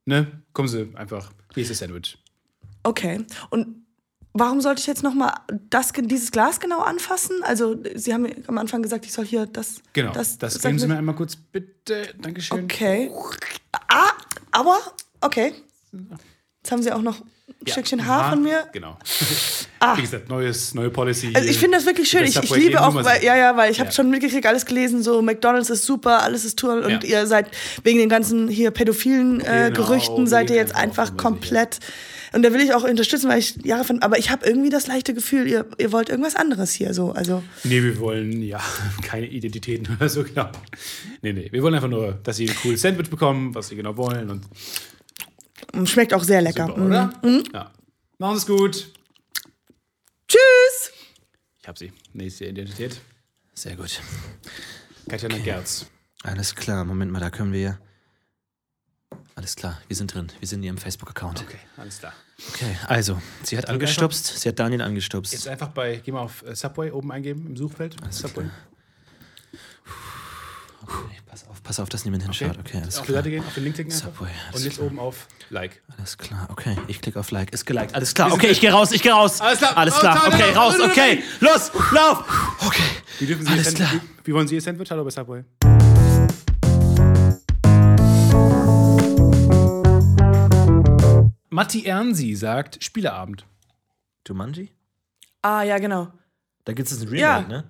ne, 0.05 0.27
kommen 0.53 0.67
Sie 0.67 0.89
einfach. 0.95 1.31
Hier 1.53 1.63
ist 1.63 1.71
das 1.71 1.77
Sandwich. 1.79 2.17
okay. 2.83 3.25
Und 3.49 3.83
warum 4.33 4.61
sollte 4.61 4.79
ich 4.81 4.87
jetzt 4.87 5.01
nochmal 5.03 5.33
das, 5.69 5.91
dieses 5.95 6.31
Glas 6.31 6.59
genau 6.59 6.79
anfassen? 6.81 7.37
Also 7.43 7.75
Sie 7.95 8.13
haben 8.13 8.27
am 8.47 8.57
Anfang 8.57 8.81
gesagt, 8.83 9.05
ich 9.05 9.11
soll 9.13 9.25
hier 9.25 9.45
das. 9.47 9.81
Genau. 9.93 10.11
Das, 10.13 10.37
das, 10.37 10.61
geben 10.61 10.77
Sie 10.79 10.87
mir- 10.87 10.93
mir 10.93 10.99
einmal 10.99 11.15
kurz, 11.15 11.35
bitte. 11.35 12.13
Dankeschön. 12.21 12.63
Okay. 12.65 13.11
Ah, 13.87 14.11
aber 14.51 14.77
okay. 15.21 15.53
Jetzt 16.61 16.71
haben 16.71 16.83
Sie 16.83 16.91
auch 16.91 17.01
noch 17.01 17.19
ein 17.21 17.53
Ja. 17.65 17.73
Stückchen 17.73 18.05
Haar 18.05 18.31
von 18.31 18.43
mir. 18.43 18.65
Genau. 18.73 18.97
Ah. 19.79 19.97
Wie 19.97 20.01
gesagt, 20.01 20.29
neues, 20.29 20.73
neue 20.75 20.89
Policy. 20.89 21.31
Also 21.33 21.49
ich 21.49 21.57
finde 21.57 21.77
das 21.77 21.85
wirklich 21.85 22.09
schön. 22.09 22.23
Ich, 22.25 22.35
ich 22.35 22.55
liebe 22.55 22.81
auch, 22.81 22.93
weil, 22.93 23.23
ja, 23.23 23.35
ja, 23.37 23.55
weil 23.57 23.71
ich 23.71 23.79
habe 23.79 23.89
Ja. 23.89 23.95
schon 23.95 24.09
mitgekriegt, 24.09 24.45
alles 24.45 24.65
gelesen, 24.65 25.01
so 25.03 25.21
McDonalds 25.21 25.69
ist 25.69 25.85
super, 25.85 26.21
alles 26.21 26.43
ist 26.45 26.59
toll 26.59 26.81
und 26.83 27.03
Ja. 27.03 27.21
ihr 27.21 27.27
seid 27.27 27.47
wegen 27.83 27.99
den 27.99 28.09
ganzen 28.09 28.47
hier 28.49 28.71
pädophilen 28.71 29.39
äh, 29.41 29.71
Genau, 29.73 29.85
Gerüchten 29.87 30.27
seid 30.27 30.49
ihr 30.49 30.57
jetzt 30.57 30.75
einfach 30.75 31.15
komplett. 31.17 31.79
Und 32.33 32.43
da 32.43 32.53
will 32.53 32.61
ich 32.61 32.73
auch 32.75 32.83
unterstützen, 32.83 33.27
weil 33.29 33.39
ich 33.39 33.55
Jahre 33.63 33.83
von, 33.85 34.01
aber 34.03 34.19
ich 34.19 34.29
habe 34.29 34.45
irgendwie 34.45 34.69
das 34.69 34.85
leichte 34.85 35.13
Gefühl, 35.15 35.47
ihr, 35.47 35.65
ihr 35.79 35.91
wollt 35.91 36.09
irgendwas 36.09 36.35
anderes 36.35 36.71
hier 36.73 36.93
so. 36.93 37.11
Also 37.13 37.41
Nee, 37.63 37.81
wir 37.81 37.99
wollen 37.99 38.43
ja 38.43 38.59
keine 39.01 39.25
Identitäten 39.27 39.95
oder 39.95 40.09
so, 40.09 40.23
genau. 40.23 40.49
Nee, 41.23 41.33
nee, 41.33 41.47
wir 41.51 41.63
wollen 41.63 41.73
einfach 41.73 41.87
nur, 41.89 42.19
dass 42.23 42.35
sie 42.37 42.47
ein 42.49 42.55
cooles 42.61 42.81
Sandwich 42.81 43.09
bekommen, 43.09 43.55
was 43.55 43.69
sie 43.69 43.75
genau 43.75 43.97
wollen 43.97 44.29
und 44.29 44.43
schmeckt 45.85 46.13
auch 46.13 46.23
sehr 46.23 46.41
lecker. 46.41 46.67
super, 46.67 46.79
Mm. 46.79 46.85
oder? 46.85 47.13
Ja. 47.53 47.71
Machen 48.17 48.39
Sie 48.39 48.51
es 48.51 48.57
gut. 48.57 48.91
Tschüss! 50.27 50.91
Ich 51.61 51.67
habe 51.67 51.77
sie. 51.79 51.91
Nächste 52.13 52.45
Identität. 52.45 52.99
Sehr 53.53 53.75
gut. 53.75 54.01
Katjana 55.09 55.37
Gerz. 55.39 55.85
Alles 56.23 56.53
klar, 56.55 56.83
Moment 56.85 57.11
mal, 57.11 57.19
da 57.19 57.29
können 57.29 57.53
wir. 57.53 57.79
Alles 59.35 59.55
klar, 59.55 59.81
wir 59.87 59.95
sind 59.95 60.13
drin. 60.13 60.27
Wir 60.39 60.47
sind 60.47 60.59
in 60.59 60.65
ihrem 60.65 60.77
Facebook-Account. 60.77 61.41
Okay, 61.41 61.59
alles 61.77 61.99
klar. 61.99 62.13
Okay, 62.53 62.75
also, 62.87 63.21
sie 63.43 63.57
hat 63.57 63.69
angestupst, 63.69 64.25
sie 64.39 64.49
hat 64.49 64.59
Daniel 64.59 64.81
angestupst. 64.81 65.31
Jetzt 65.33 65.47
einfach 65.47 65.69
bei, 65.69 65.97
geh 66.03 66.11
mal 66.11 66.21
auf 66.21 66.43
äh, 66.43 66.55
Subway 66.55 66.91
oben 66.91 67.11
eingeben 67.11 67.47
im 67.47 67.55
Suchfeld. 67.57 67.95
Subway. 68.11 68.49
Okay, 70.81 71.17
pass 71.25 71.47
auf, 71.47 71.61
pass 71.61 71.79
auf, 71.79 71.89
dass 71.89 72.05
niemand 72.05 72.23
hinschaut. 72.23 72.57
Okay, 72.57 72.77
alles 72.81 72.97
auf 72.97 73.05
die 73.05 73.11
klar. 73.11 73.23
Seite 73.23 73.29
gehen, 73.31 73.43
auf 73.45 73.53
den 73.53 73.63
Link 73.63 73.75
klicken. 73.75 73.91
Subway, 73.91 74.29
Und 74.53 74.63
jetzt 74.63 74.75
klar. 74.75 74.87
oben 74.87 74.99
auf 74.99 75.27
Like. 75.49 75.81
Alles 75.97 76.17
klar, 76.17 76.47
okay. 76.51 76.77
Ich 76.87 77.01
klicke 77.01 77.19
auf 77.19 77.31
Like. 77.31 77.51
Ist 77.53 77.65
geliked. 77.65 77.93
Alles 77.95 78.13
klar. 78.13 78.31
Okay, 78.31 78.47
ich 78.47 78.61
gehe 78.61 78.71
raus, 78.71 78.91
ich 78.91 79.01
gehe 79.01 79.11
raus. 79.11 79.41
Alles 79.41 79.59
klar. 79.59 79.77
Alles 79.77 79.99
klar. 79.99 80.27
Okay, 80.27 80.51
ciao, 80.51 80.69
raus. 80.69 80.79
Okay, 80.79 81.23
los, 81.41 81.71
lauf. 81.91 82.23
Okay. 82.65 82.81
Wie 83.19 83.25
dürfen 83.25 83.45
Sie 83.45 83.51
Alles 83.51 83.73
klar. 83.73 83.91
Wie, 83.93 84.27
wie 84.27 84.33
wollen 84.33 84.47
Sie 84.47 84.55
Ihr 84.55 84.61
Sandwich? 84.61 84.89
Hallo 84.89 85.03
bei 85.03 85.09
Subway. 85.09 85.43
Matti 91.49 91.85
Ernsi 91.85 92.35
sagt 92.35 92.83
Spieleabend. 92.83 93.45
Jumanji? 94.27 94.71
Ah, 95.41 95.63
ja, 95.63 95.79
genau. 95.79 96.11
Da 96.65 96.73
gibt 96.73 96.89
es 96.91 97.01
ein 97.01 97.07
Remake, 97.07 97.21
Ja. 97.21 97.41
ne? 97.41 97.63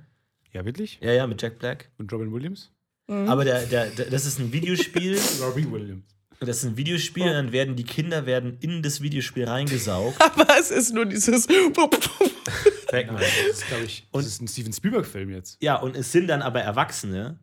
Ja, 0.52 0.66
wirklich? 0.66 1.00
Ja, 1.02 1.12
ja, 1.14 1.26
mit 1.28 1.42
Jack 1.42 1.58
Black. 1.60 1.90
Und 1.98 2.12
Robin 2.12 2.34
Williams? 2.34 2.72
Aber 3.10 3.44
der, 3.44 3.66
der, 3.66 3.88
der, 3.88 4.06
das 4.06 4.26
ist 4.26 4.40
ein 4.40 4.54
Videospiel. 4.54 5.20
Robin 5.42 5.72
Williams. 5.72 6.04
Das 6.40 6.58
ist 6.60 6.64
ein 6.64 6.78
Videospiel, 6.78 7.24
und 7.24 7.34
dann 7.34 7.52
werden 7.52 7.76
die 7.76 7.84
Kinder 7.84 8.26
werden 8.26 8.58
in 8.62 8.82
das 8.82 9.02
Videospiel 9.02 9.46
reingesaugt. 9.46 10.22
Aber 10.22 10.48
es 10.58 10.72
ist 10.72 10.94
nur 10.94 11.06
dieses. 11.06 11.48
Pac-Man. 12.88 13.22
Das 13.22 13.30
ist, 13.52 13.68
glaube 13.68 13.84
ich, 13.84 14.08
das 14.12 14.26
ist 14.26 14.42
ein 14.42 14.48
Steven 14.48 14.74
Spielberg-Film 14.74 15.32
jetzt. 15.32 15.58
Ja, 15.62 15.76
und 15.76 15.96
es 15.96 16.12
sind 16.12 16.28
dann 16.28 16.42
aber 16.42 16.62
Erwachsene 16.62 17.38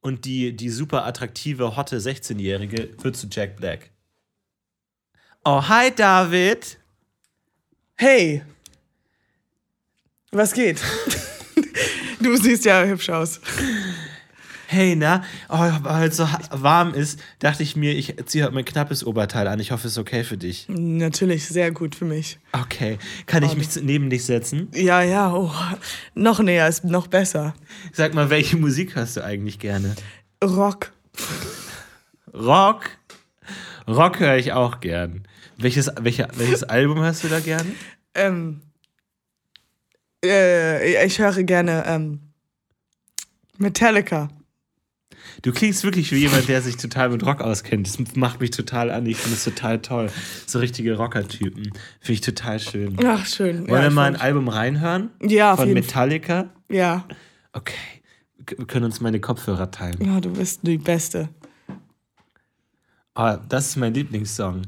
und 0.00 0.24
die, 0.24 0.56
die 0.56 0.70
super 0.70 1.06
attraktive, 1.06 1.76
hotte 1.76 1.98
16-Jährige 1.98 2.90
wird 3.00 3.16
zu 3.16 3.28
Jack 3.30 3.56
Black. 3.56 3.90
Oh, 5.44 5.68
hi 5.68 5.92
David. 5.94 6.78
Hey! 7.94 8.42
Was 10.32 10.52
geht? 10.52 10.82
du 12.20 12.36
siehst 12.36 12.64
ja 12.64 12.84
hübsch 12.84 13.08
aus. 13.10 13.40
Hey, 14.70 14.96
na? 14.96 15.22
Oh, 15.48 15.56
weil 15.56 16.08
es 16.10 16.18
so 16.18 16.28
warm 16.50 16.92
ist, 16.92 17.18
dachte 17.38 17.62
ich 17.62 17.74
mir, 17.74 17.94
ich 17.96 18.14
ziehe 18.26 18.44
heute 18.44 18.52
mein 18.54 18.66
knappes 18.66 19.02
Oberteil 19.02 19.48
an. 19.48 19.58
Ich 19.60 19.70
hoffe, 19.70 19.86
es 19.86 19.94
ist 19.94 19.98
okay 19.98 20.24
für 20.24 20.36
dich. 20.36 20.66
Natürlich, 20.68 21.48
sehr 21.48 21.70
gut 21.70 21.94
für 21.94 22.04
mich. 22.04 22.38
Okay. 22.52 22.98
Kann 23.24 23.42
ich 23.44 23.56
mich 23.56 23.70
zu- 23.70 23.80
neben 23.82 24.10
dich 24.10 24.26
setzen? 24.26 24.68
Ja, 24.74 25.00
ja, 25.00 25.32
oh, 25.32 25.50
noch 26.14 26.40
näher 26.40 26.68
ist 26.68 26.84
noch 26.84 27.06
besser. 27.06 27.54
Sag 27.94 28.12
mal, 28.12 28.28
welche 28.28 28.58
Musik 28.58 28.94
hörst 28.94 29.16
du 29.16 29.24
eigentlich 29.24 29.58
gerne? 29.58 29.96
Rock. 30.44 30.92
Rock? 32.34 32.90
Rock 33.88 34.20
höre 34.20 34.36
ich 34.36 34.52
auch 34.52 34.80
gern. 34.80 35.26
Welches, 35.56 35.90
welche, 35.98 36.28
welches 36.34 36.62
Album 36.62 36.98
hörst 37.00 37.24
du 37.24 37.28
da 37.28 37.40
gern? 37.40 37.74
Ähm, 38.14 38.60
äh, 40.22 41.06
ich 41.06 41.18
höre 41.18 41.42
gerne 41.42 41.84
ähm, 41.86 42.20
Metallica. 43.56 44.28
Du 45.42 45.52
klingst 45.52 45.84
wirklich 45.84 46.10
wie 46.12 46.16
jemand, 46.18 46.48
der 46.48 46.62
sich 46.62 46.76
total 46.76 47.10
mit 47.10 47.24
Rock 47.24 47.40
auskennt. 47.40 47.86
Das 47.86 48.16
macht 48.16 48.40
mich 48.40 48.50
total 48.50 48.90
an. 48.90 49.06
Ich 49.06 49.16
finde 49.16 49.36
es 49.36 49.44
total 49.44 49.80
toll. 49.80 50.10
So 50.46 50.58
richtige 50.58 50.96
Rocker-Typen. 50.96 51.72
Finde 52.00 52.12
ich 52.12 52.20
total 52.20 52.58
schön. 52.58 52.96
Ach, 53.04 53.26
schön. 53.26 53.68
Wollen 53.68 53.82
ja, 53.82 53.88
wir 53.88 53.90
mal 53.90 54.06
ein 54.06 54.16
Album 54.16 54.48
reinhören? 54.48 55.10
Ja, 55.22 55.56
Von 55.56 55.72
Metallica? 55.72 56.50
Ja. 56.68 57.06
Okay. 57.52 57.74
Wir 58.56 58.66
können 58.66 58.86
uns 58.86 59.00
meine 59.00 59.20
Kopfhörer 59.20 59.70
teilen. 59.70 59.96
ja, 60.04 60.20
du 60.20 60.30
bist 60.30 60.60
die 60.62 60.78
Beste. 60.78 61.28
Oh, 63.14 63.36
das 63.48 63.68
ist 63.68 63.76
mein 63.76 63.94
Lieblingssong. 63.94 64.62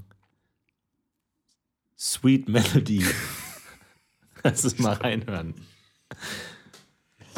Sweet 1.99 2.49
Melody. 2.49 3.05
Lass 4.43 4.65
uns 4.65 4.79
mal 4.79 4.95
reinhören. 4.95 5.55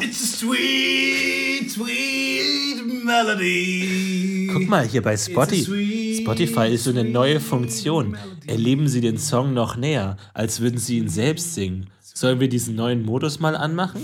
It's 0.03 0.21
a 0.21 0.27
sweet, 0.37 1.71
sweet 1.71 3.05
melody. 3.05 4.49
Guck 4.51 4.67
mal, 4.67 4.85
hier 4.85 5.01
bei 5.01 5.15
Spotify. 5.15 6.19
Spotify 6.21 6.67
ist 6.73 6.83
so 6.83 6.89
eine 6.89 7.05
neue 7.05 7.39
Funktion. 7.39 8.17
Erleben 8.45 8.89
Sie 8.89 8.99
den 8.99 9.17
Song 9.17 9.53
noch 9.53 9.77
näher, 9.77 10.17
als 10.33 10.59
würden 10.59 10.77
Sie 10.77 10.97
ihn 10.97 11.07
selbst 11.07 11.53
singen. 11.53 11.89
Sollen 12.01 12.41
wir 12.41 12.49
diesen 12.49 12.75
neuen 12.75 13.05
Modus 13.05 13.39
mal 13.39 13.55
anmachen? 13.55 14.01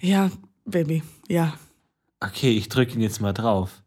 Ja, 0.00 0.30
Baby. 0.64 1.02
Ja. 1.26 1.58
Okay, 2.20 2.56
ich 2.56 2.68
drücke 2.68 2.94
ihn 2.94 3.00
jetzt 3.00 3.20
mal 3.20 3.32
drauf. 3.32 3.82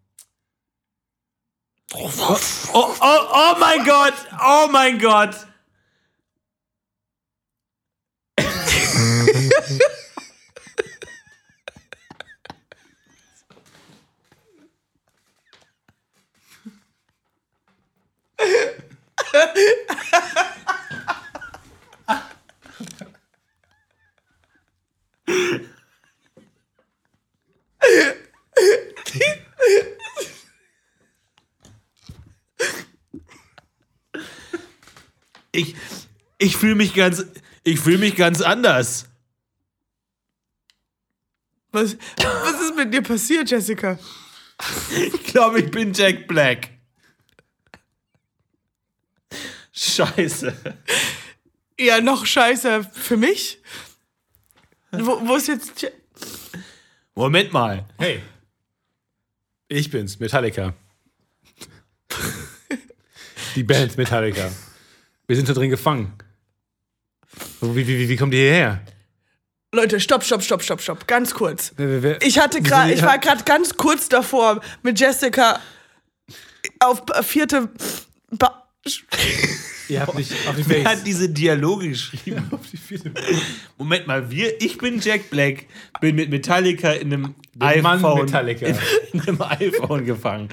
Oh, 1.94 2.10
oh, 2.20 2.38
oh, 2.74 2.86
oh 3.00 3.56
mein 3.62 3.86
Gott! 3.86 4.14
Oh 4.44 4.68
mein 4.70 5.00
Gott! 5.00 5.36
Ich, 35.52 35.76
ich 36.38 36.56
fühle 36.56 36.76
mich 36.76 36.94
ganz, 36.94 37.26
ich 37.64 37.80
fühle 37.80 37.98
mich 37.98 38.16
ganz 38.16 38.42
anders. 38.42 39.06
Was, 41.72 41.98
was 42.18 42.62
ist 42.62 42.76
mit 42.76 42.94
dir 42.94 43.02
passiert, 43.02 43.50
Jessica? 43.50 44.00
Ich 44.92 45.24
glaube, 45.26 45.62
ich 45.62 45.72
bin 45.72 45.94
Jack 45.94 46.28
Black. 46.28 46.79
Scheiße. 49.80 50.54
Ja, 51.80 52.02
noch 52.02 52.26
scheiße 52.26 52.84
für 52.92 53.16
mich. 53.18 53.60
Wo, 54.92 55.26
wo 55.26 55.36
ist 55.36 55.48
jetzt. 55.48 55.72
Moment 57.16 57.54
mal. 57.54 57.86
Hey. 57.98 58.22
Ich 59.70 59.90
bin's, 59.90 60.20
Metallica. 60.20 60.74
Die 63.56 63.64
Band 63.64 63.98
Metallica. 63.98 64.52
Wir 65.28 65.36
sind 65.36 65.48
da 65.48 65.54
drin 65.54 65.70
gefangen. 65.70 66.14
Wie, 67.62 67.76
wie, 67.76 68.00
wie, 68.00 68.10
wie 68.10 68.16
kommt 68.18 68.34
ihr 68.34 68.42
hierher? 68.42 68.82
Leute, 69.72 70.00
stopp, 70.00 70.24
stopp, 70.24 70.42
stopp, 70.44 70.64
stopp, 70.64 70.82
stopp. 70.82 71.08
Ganz 71.08 71.34
kurz. 71.34 71.72
Wer- 71.78 71.90
wer- 71.90 72.04
wer- 72.04 72.22
Ich 72.22 72.40
hatte 72.40 72.62
gerade, 72.62 72.92
ich 72.92 73.02
war 73.04 73.20
gerade 73.20 73.44
ganz 73.44 73.76
kurz 73.78 74.10
davor, 74.10 74.62
mit 74.82 75.00
Jessica 75.00 75.62
auf 76.80 77.04
vierte. 77.22 77.70
Ba 78.32 78.69
Ihr 79.88 80.02
habt 80.02 80.16
nicht 80.16 80.32
auf 80.48 80.56
die 80.56 80.70
Wer 80.70 80.84
hat 80.86 81.06
diese 81.06 81.30
Dialoge 81.30 81.90
geschrieben? 81.90 82.48
Auf 82.52 82.62
die 82.72 82.78
vierte 82.78 83.12
Moment 83.78 84.06
mal, 84.08 84.30
wir, 84.30 84.62
ich 84.62 84.78
bin 84.78 85.00
Jack 85.00 85.30
Black, 85.32 85.66
bin 86.00 86.16
mit 86.16 86.30
Metallica 86.30 86.92
in 86.92 87.12
einem 87.14 87.22
Mann 87.58 87.98
iPhone, 87.98 88.26
Metallica. 88.26 88.68
In, 88.68 88.78
in 89.14 89.22
einem 89.22 89.42
iPhone 89.42 90.06
gefangen. 90.06 90.50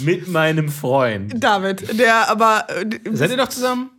Mit 0.00 0.28
meinem 0.28 0.68
Freund. 0.68 1.32
David, 1.36 1.98
der 1.98 2.28
aber. 2.28 2.66
äh, 2.68 2.84
Seid 3.12 3.30
ihr 3.30 3.36
noch 3.38 3.48
zusammen? 3.48 3.90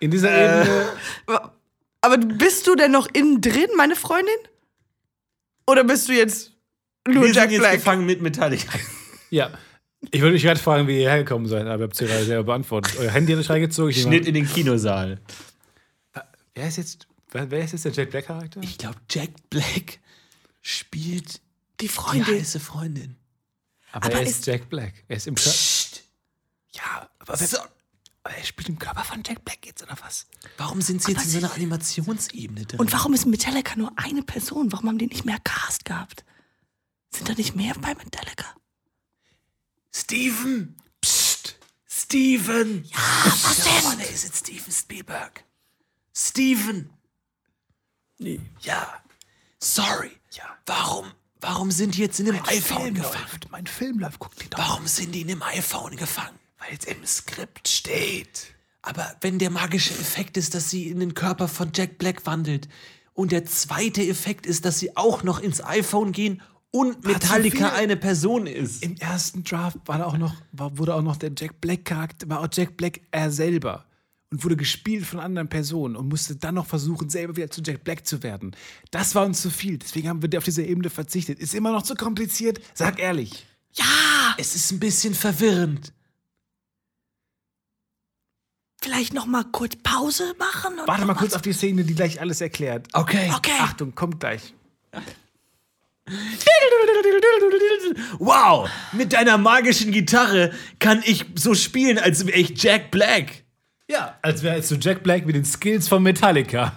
In 0.00 0.10
dieser 0.10 0.30
Äh. 0.32 0.62
Ebene. 0.62 1.50
Aber 2.00 2.16
bist 2.16 2.66
du 2.66 2.74
denn 2.74 2.90
noch 2.92 3.08
innen 3.12 3.40
drin, 3.40 3.68
meine 3.76 3.94
Freundin? 3.94 4.34
Oder 5.66 5.84
bist 5.84 6.08
du 6.08 6.12
jetzt 6.12 6.52
nur 7.06 7.24
Wir 7.24 7.32
Jack 7.32 7.44
sind 7.44 7.52
jetzt 7.52 7.60
Black? 7.60 7.72
gefangen 7.74 8.06
mit 8.06 8.20
Metallica. 8.22 8.72
Ja. 9.30 9.50
Ich 10.10 10.22
wollte 10.22 10.32
mich 10.32 10.42
gerade 10.42 10.58
fragen, 10.60 10.88
wie 10.88 11.00
ihr 11.02 11.10
hergekommen 11.10 11.46
seid, 11.46 11.66
aber 11.66 11.78
ihr 11.78 11.84
habt 11.84 11.92
es 11.92 11.98
gerade 12.08 12.24
selber 12.24 12.44
beantwortet. 12.44 12.96
Euer 12.98 13.10
Handy 13.10 13.32
hat 13.32 13.40
euch 13.40 13.50
reingezogen. 13.50 13.90
Ich 13.90 14.00
Schnitt 14.02 14.26
in 14.26 14.34
den 14.34 14.46
Kinosaal. 14.48 15.20
Wer 16.54 16.68
ist 16.68 16.78
jetzt, 16.78 17.06
wer, 17.30 17.50
wer 17.50 17.64
ist 17.64 17.72
jetzt 17.72 17.84
der 17.84 17.92
Jack 17.92 18.10
Black 18.10 18.26
Charakter? 18.26 18.60
Ich 18.62 18.78
glaube, 18.78 18.96
Jack 19.10 19.30
Black 19.50 20.00
spielt 20.62 21.36
Die 21.80 21.86
die 21.86 21.88
Freundin. 21.88 22.24
heiße 22.38 22.60
Freundin. 22.60 23.16
Aber, 23.92 24.06
aber 24.06 24.14
er 24.16 24.22
ist, 24.22 24.30
ist- 24.30 24.46
Jack 24.46 24.68
Black. 24.68 24.94
Er 25.08 25.16
ist 25.16 25.26
im 25.26 25.34
Körper. 25.34 25.50
Psst. 25.50 26.04
Ja, 26.72 27.08
aber, 27.18 27.36
So, 27.36 27.58
aber 28.22 28.34
er 28.34 28.44
spielt 28.44 28.68
im 28.68 28.78
Körper 28.78 29.04
von 29.04 29.22
Jack 29.26 29.44
Black 29.44 29.66
jetzt, 29.66 29.82
oder 29.82 29.96
was? 30.02 30.26
warum 30.56 30.80
sind 30.80 31.02
sie 31.02 31.12
jetzt 31.12 31.24
in 31.24 31.30
so 31.30 31.38
einer 31.38 31.52
Animationsebene 31.54 32.64
drin? 32.66 32.80
Und 32.80 32.92
warum 32.92 33.12
ist 33.14 33.26
Metallica 33.26 33.76
nur 33.76 33.92
eine 33.96 34.22
Person? 34.22 34.72
Warum 34.72 34.88
haben 34.88 34.98
die 34.98 35.06
nicht 35.08 35.24
mehr 35.24 35.38
Cast 35.44 35.84
gehabt? 35.84 36.24
Sind 37.14 37.28
da 37.28 37.34
nicht 37.34 37.54
mehr 37.56 37.74
bei 37.80 37.94
Metallica? 37.94 38.46
Steven! 40.10 40.74
Psst! 41.00 41.56
Steven! 41.88 42.84
Ja, 42.84 42.98
was 43.44 43.62
denn? 43.62 43.84
Mann, 43.84 44.00
ist 44.00 44.24
jetzt 44.24 44.38
Steven 44.38 44.72
Spielberg. 44.72 45.44
Steven! 46.12 46.90
Ja. 48.60 48.92
Sorry. 49.60 50.10
Ja. 50.32 50.58
Warum, 50.66 51.12
warum 51.40 51.70
sind 51.70 51.94
die 51.94 52.00
jetzt 52.00 52.18
in 52.18 52.28
einem 52.28 52.42
iPhone 52.44 52.94
gefangen? 52.94 53.20
läuft. 53.20 53.50
Mein 53.52 53.68
Film 53.68 54.00
läuft. 54.00 54.18
Guck 54.18 54.34
den 54.34 54.50
doch. 54.50 54.58
Warum 54.58 54.88
sind 54.88 55.14
die 55.14 55.20
in 55.20 55.30
einem 55.30 55.44
iPhone 55.44 55.94
gefangen? 55.94 56.40
Weil 56.58 56.76
es 56.76 56.86
im 56.86 57.06
Skript 57.06 57.68
steht. 57.68 58.52
Aber 58.82 59.14
wenn 59.20 59.38
der 59.38 59.50
magische 59.50 59.94
Effekt 59.94 60.36
ist, 60.36 60.56
dass 60.56 60.70
sie 60.70 60.88
in 60.88 60.98
den 60.98 61.14
Körper 61.14 61.46
von 61.46 61.70
Jack 61.72 61.98
Black 61.98 62.26
wandelt 62.26 62.68
und 63.14 63.30
der 63.30 63.44
zweite 63.44 64.02
Effekt 64.02 64.44
ist, 64.44 64.64
dass 64.64 64.80
sie 64.80 64.96
auch 64.96 65.22
noch 65.22 65.38
ins 65.38 65.62
iPhone 65.62 66.10
gehen 66.10 66.42
und 66.72 67.04
Metallica 67.04 67.72
eine 67.72 67.96
Person 67.96 68.46
ist. 68.46 68.82
Im 68.82 68.96
ersten 68.96 69.42
Draft 69.44 69.78
war 69.86 69.98
da 69.98 70.04
auch 70.04 70.18
noch, 70.18 70.34
war, 70.52 70.78
wurde 70.78 70.94
auch 70.94 71.02
noch 71.02 71.16
der 71.16 71.32
Jack 71.36 71.60
Black 71.60 71.84
Charakter, 71.84 72.28
war 72.28 72.40
auch 72.40 72.48
Jack 72.52 72.76
Black 72.76 73.00
er 73.10 73.30
selber 73.30 73.86
und 74.30 74.44
wurde 74.44 74.56
gespielt 74.56 75.04
von 75.04 75.18
anderen 75.18 75.48
Personen 75.48 75.96
und 75.96 76.08
musste 76.08 76.36
dann 76.36 76.54
noch 76.54 76.66
versuchen, 76.66 77.10
selber 77.10 77.36
wieder 77.36 77.50
zu 77.50 77.60
Jack 77.62 77.82
Black 77.82 78.06
zu 78.06 78.22
werden. 78.22 78.54
Das 78.92 79.14
war 79.14 79.24
uns 79.26 79.42
zu 79.42 79.50
viel, 79.50 79.78
deswegen 79.78 80.08
haben 80.08 80.22
wir 80.22 80.38
auf 80.38 80.44
diese 80.44 80.62
Ebene 80.62 80.90
verzichtet. 80.90 81.40
Ist 81.40 81.54
immer 81.54 81.72
noch 81.72 81.82
zu 81.82 81.94
kompliziert, 81.94 82.60
sag 82.74 83.00
ehrlich. 83.00 83.46
Ja, 83.72 84.34
Es 84.38 84.54
ist 84.54 84.70
ein 84.72 84.80
bisschen 84.80 85.14
verwirrend. 85.14 85.92
vielleicht 88.82 89.12
noch 89.12 89.26
mal 89.26 89.44
kurz 89.44 89.76
Pause 89.76 90.34
machen? 90.38 90.78
Und 90.78 90.88
Warte 90.88 91.04
mal 91.04 91.14
kurz 91.14 91.34
auf 91.34 91.42
die 91.42 91.52
Szene, 91.52 91.84
die 91.84 91.94
gleich 91.94 92.20
alles 92.20 92.40
erklärt. 92.40 92.88
Okay. 92.92 93.30
Okay. 93.36 93.50
Achtung, 93.60 93.94
kommt 93.94 94.20
gleich. 94.20 94.54
Wow, 98.18 98.68
mit 98.92 99.12
deiner 99.12 99.38
magischen 99.38 99.92
Gitarre 99.92 100.52
kann 100.78 101.02
ich 101.04 101.24
so 101.34 101.54
spielen, 101.54 101.98
als 101.98 102.26
wäre 102.26 102.38
ich 102.38 102.60
Jack 102.62 102.90
Black. 102.90 103.44
Ja, 103.88 104.18
als 104.22 104.42
wäre 104.42 104.56
jetzt 104.56 104.68
so 104.68 104.76
Jack 104.76 105.02
Black 105.02 105.26
mit 105.26 105.34
den 105.34 105.44
Skills 105.44 105.88
von 105.88 106.02
Metallica. 106.02 106.72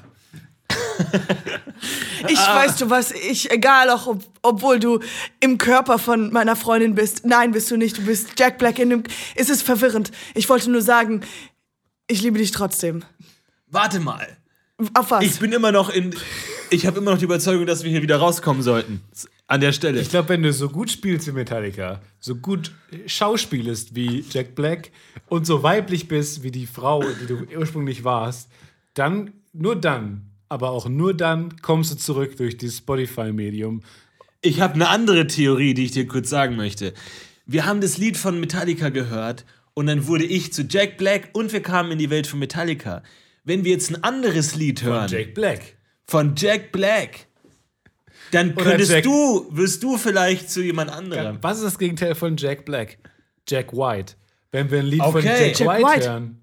Ich 2.28 2.40
weißt 2.40 2.82
du 2.82 2.90
was, 2.90 3.12
ich, 3.12 3.52
egal 3.52 3.90
auch, 3.90 4.08
ob, 4.08 4.24
obwohl 4.42 4.80
du 4.80 5.00
im 5.40 5.58
Körper 5.58 6.00
von 6.00 6.32
meiner 6.32 6.56
Freundin 6.56 6.96
bist. 6.96 7.26
Nein, 7.26 7.52
bist 7.52 7.70
du 7.70 7.78
nicht. 7.78 7.98
Du 7.98 8.06
bist 8.06 8.40
Jack 8.40 8.58
Black 8.58 8.80
in 8.80 8.90
dem. 8.90 9.04
Es 9.36 9.50
ist 9.50 9.64
verwirrend. 9.64 10.12
Ich 10.34 10.48
wollte 10.50 10.72
nur 10.72 10.82
sagen, 10.82 11.22
ich 12.08 12.22
liebe 12.22 12.38
dich 12.38 12.52
trotzdem. 12.52 13.04
Warte 13.68 14.00
mal. 14.00 14.38
Auf 14.94 15.12
was? 15.12 15.24
Ich 15.24 15.40
bin 15.40 15.52
immer 15.52 15.72
noch 15.72 15.90
in. 15.90 16.16
Ich 16.74 16.88
habe 16.88 16.98
immer 16.98 17.12
noch 17.12 17.20
die 17.20 17.26
Überzeugung, 17.26 17.68
dass 17.68 17.84
wir 17.84 17.92
hier 17.92 18.02
wieder 18.02 18.18
rauskommen 18.18 18.64
sollten. 18.64 19.02
An 19.46 19.62
der 19.62 19.74
Stelle. 19.74 20.02
Ich 20.02 20.10
glaube, 20.10 20.30
wenn 20.30 20.42
du 20.42 20.52
so 20.52 20.70
gut 20.70 20.90
spielst 20.90 21.28
wie 21.28 21.32
Metallica, 21.32 22.02
so 22.20 22.36
gut 22.36 22.72
schauspielest 23.06 23.94
wie 23.94 24.26
Jack 24.28 24.56
Black 24.56 24.90
und 25.30 25.46
so 25.46 25.62
weiblich 25.62 26.08
bist 26.08 26.42
wie 26.42 26.50
die 26.50 26.66
Frau, 26.66 27.04
die 27.04 27.28
du 27.28 27.46
ursprünglich 27.56 28.04
warst, 28.04 28.50
dann, 28.96 29.34
nur 29.54 29.76
dann, 29.76 30.32
aber 30.50 30.72
auch 30.72 30.90
nur 30.90 31.14
dann 31.14 31.62
kommst 31.62 31.92
du 31.92 31.96
zurück 31.96 32.38
durch 32.38 32.58
dieses 32.58 32.80
Spotify-Medium. 32.80 33.84
Ich 34.42 34.60
habe 34.60 34.74
eine 34.74 34.90
andere 34.90 35.28
Theorie, 35.28 35.76
die 35.76 35.86
ich 35.86 35.92
dir 35.92 36.08
kurz 36.08 36.32
sagen 36.32 36.56
möchte. 36.56 36.96
Wir 37.46 37.68
haben 37.68 37.82
das 37.82 38.00
Lied 38.00 38.18
von 38.18 38.40
Metallica 38.40 38.90
gehört 38.90 39.46
und 39.76 39.86
dann 39.86 40.08
wurde 40.08 40.26
ich 40.26 40.54
zu 40.54 40.64
Jack 40.64 40.98
Black 40.98 41.30
und 41.34 41.54
wir 41.54 41.62
kamen 41.62 41.92
in 41.92 42.00
die 42.00 42.10
Welt 42.10 42.26
von 42.26 42.40
Metallica. 42.40 43.04
Wenn 43.44 43.64
wir 43.64 43.74
jetzt 43.74 43.92
ein 43.92 44.04
anderes 44.04 44.56
Lied 44.56 44.82
hören 44.82 45.08
Jack 45.08 45.36
Black. 45.36 45.76
Von 46.08 46.34
Jack 46.36 46.72
Black, 46.72 47.28
dann 48.32 48.56
könntest 48.56 48.92
Jack- 48.92 49.04
du, 49.04 49.48
wirst 49.52 49.84
du 49.84 49.98
vielleicht 49.98 50.50
zu 50.50 50.62
jemand 50.62 50.92
anderem. 50.92 51.38
Was 51.42 51.58
ist 51.58 51.66
das 51.66 51.80
Gegenteil 51.80 52.16
von 52.16 52.36
Jack 52.38 52.66
Black? 52.66 52.98
Jack 53.48 53.74
White. 53.74 54.14
Wenn 54.52 54.70
wir 54.72 54.80
ein 54.80 54.86
Lied 54.86 55.04
von 55.04 55.16
Okay. 55.16 55.48
Jack, 55.50 55.60
Jack 55.60 55.68
White, 55.70 55.86
White. 55.88 56.10
hören. 56.10 56.40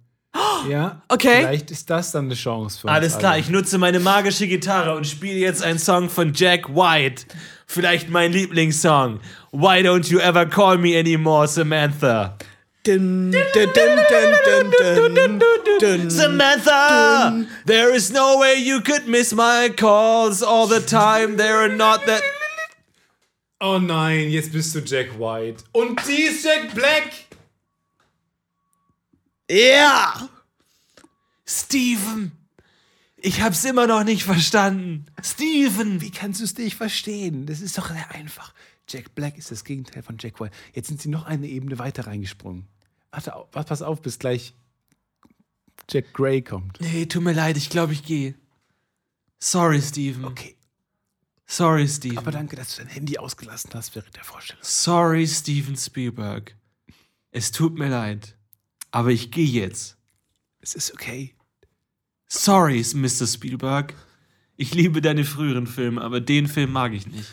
Ja, 0.69 1.03
Okay. 1.09 1.41
vielleicht 1.41 1.71
ist 1.73 1.91
das 1.91 2.13
dann 2.13 2.27
eine 2.27 2.35
Chance 2.35 2.79
für 2.81 2.87
uns 2.87 2.95
Alles 2.95 3.19
klar, 3.19 3.33
alle. 3.33 3.41
ich 3.41 3.49
nutze 3.49 3.79
meine 3.79 3.99
magische 3.99 4.47
Gitarre 4.47 4.95
und 4.95 5.05
spiele 5.07 5.39
jetzt 5.39 5.63
einen 5.63 5.79
Song 5.81 6.09
von 6.09 6.33
Jack 6.35 6.69
White. 6.69 7.25
Vielleicht 7.67 8.11
mein 8.11 8.33
Lieblingssong. 8.33 9.19
Why 9.51 9.81
don't 9.81 10.09
you 10.09 10.19
ever 10.21 10.47
call 10.47 10.79
me 10.79 10.97
anymore, 10.99 11.49
Samantha? 11.49 12.37
Dun, 12.83 13.31
dun, 13.53 13.73
dun. 15.81 16.11
Samantha, 16.11 17.47
there 17.67 17.95
is 17.95 18.11
no 18.11 18.39
way 18.39 18.55
you 18.55 18.81
could 18.81 19.07
miss 19.07 19.35
my 19.35 19.69
calls 19.77 20.43
all 20.43 20.67
the 20.67 20.81
time. 20.81 21.37
There 21.37 21.59
are 21.59 21.69
not 21.69 22.07
that. 22.07 22.23
Oh 23.61 23.79
nein, 23.79 24.31
jetzt 24.31 24.53
bist 24.53 24.75
du 24.75 24.81
Jack 24.81 25.19
White. 25.19 25.63
Und 25.73 26.01
sie 26.01 26.23
ist 26.23 26.43
Jack 26.43 26.75
Black. 26.75 27.13
Ja! 29.51 30.31
Steven, 31.45 32.33
ich 33.17 33.43
hab's 33.43 33.65
immer 33.65 33.87
noch 33.87 34.05
nicht 34.05 34.23
verstanden. 34.23 35.05
Steven, 35.23 36.01
Wie 36.01 36.11
kannst 36.11 36.41
du 36.41 36.45
es 36.45 36.57
nicht 36.57 36.77
verstehen? 36.77 37.45
Das 37.45 37.61
ist 37.61 37.77
doch 37.77 37.89
sehr 37.91 38.11
einfach. 38.13 38.55
Jack 38.91 39.15
Black 39.15 39.39
ist 39.39 39.51
das 39.51 39.65
Gegenteil 39.65 40.03
von 40.03 40.17
Jack 40.19 40.41
White. 40.41 40.55
Jetzt 40.73 40.89
sind 40.89 41.01
sie 41.01 41.09
noch 41.09 41.25
eine 41.25 41.47
Ebene 41.47 41.79
weiter 41.79 42.07
reingesprungen. 42.07 42.67
Warte, 43.11 43.33
warte, 43.53 43.69
pass 43.69 43.83
auf, 43.83 44.03
bis 44.03 44.19
gleich 44.19 44.55
Jack 45.89 46.13
Gray 46.13 46.43
kommt. 46.43 46.81
Nee, 46.81 47.07
tut 47.07 47.23
mir 47.23 47.33
leid, 47.33 47.57
ich 47.57 47.71
glaube, 47.71 47.93
ich 47.93 48.05
gehe. 48.05 48.35
Sorry, 49.39 49.81
Steven. 49.81 50.25
Okay, 50.25 50.57
Sorry, 51.47 51.89
Steven. 51.89 52.19
aber 52.19 52.31
danke, 52.31 52.55
dass 52.55 52.77
du 52.77 52.83
dein 52.83 52.93
Handy 52.93 53.19
ausgelassen 53.19 53.71
hast 53.75 53.97
während 53.97 54.15
der 54.15 54.23
Vorstellung. 54.23 54.63
Sorry, 54.63 55.27
Steven 55.27 55.77
Spielberg. 55.77 56.55
Es 57.33 57.51
tut 57.51 57.77
mir 57.77 57.89
leid. 57.89 58.37
Aber 58.93 59.11
ich 59.11 59.33
gehe 59.33 59.47
jetzt. 59.47 59.97
Es 60.61 60.75
ist 60.77 60.93
okay. 60.93 61.35
Sorry, 62.29 62.85
Mr. 62.95 63.27
Spielberg. 63.27 63.95
Ich 64.57 64.75
liebe 64.75 65.01
deine 65.01 65.25
früheren 65.25 65.67
Filme, 65.67 66.03
aber 66.03 66.21
den 66.21 66.47
Film 66.47 66.71
mag 66.71 66.93
ich 66.93 67.09
nicht. 67.09 67.29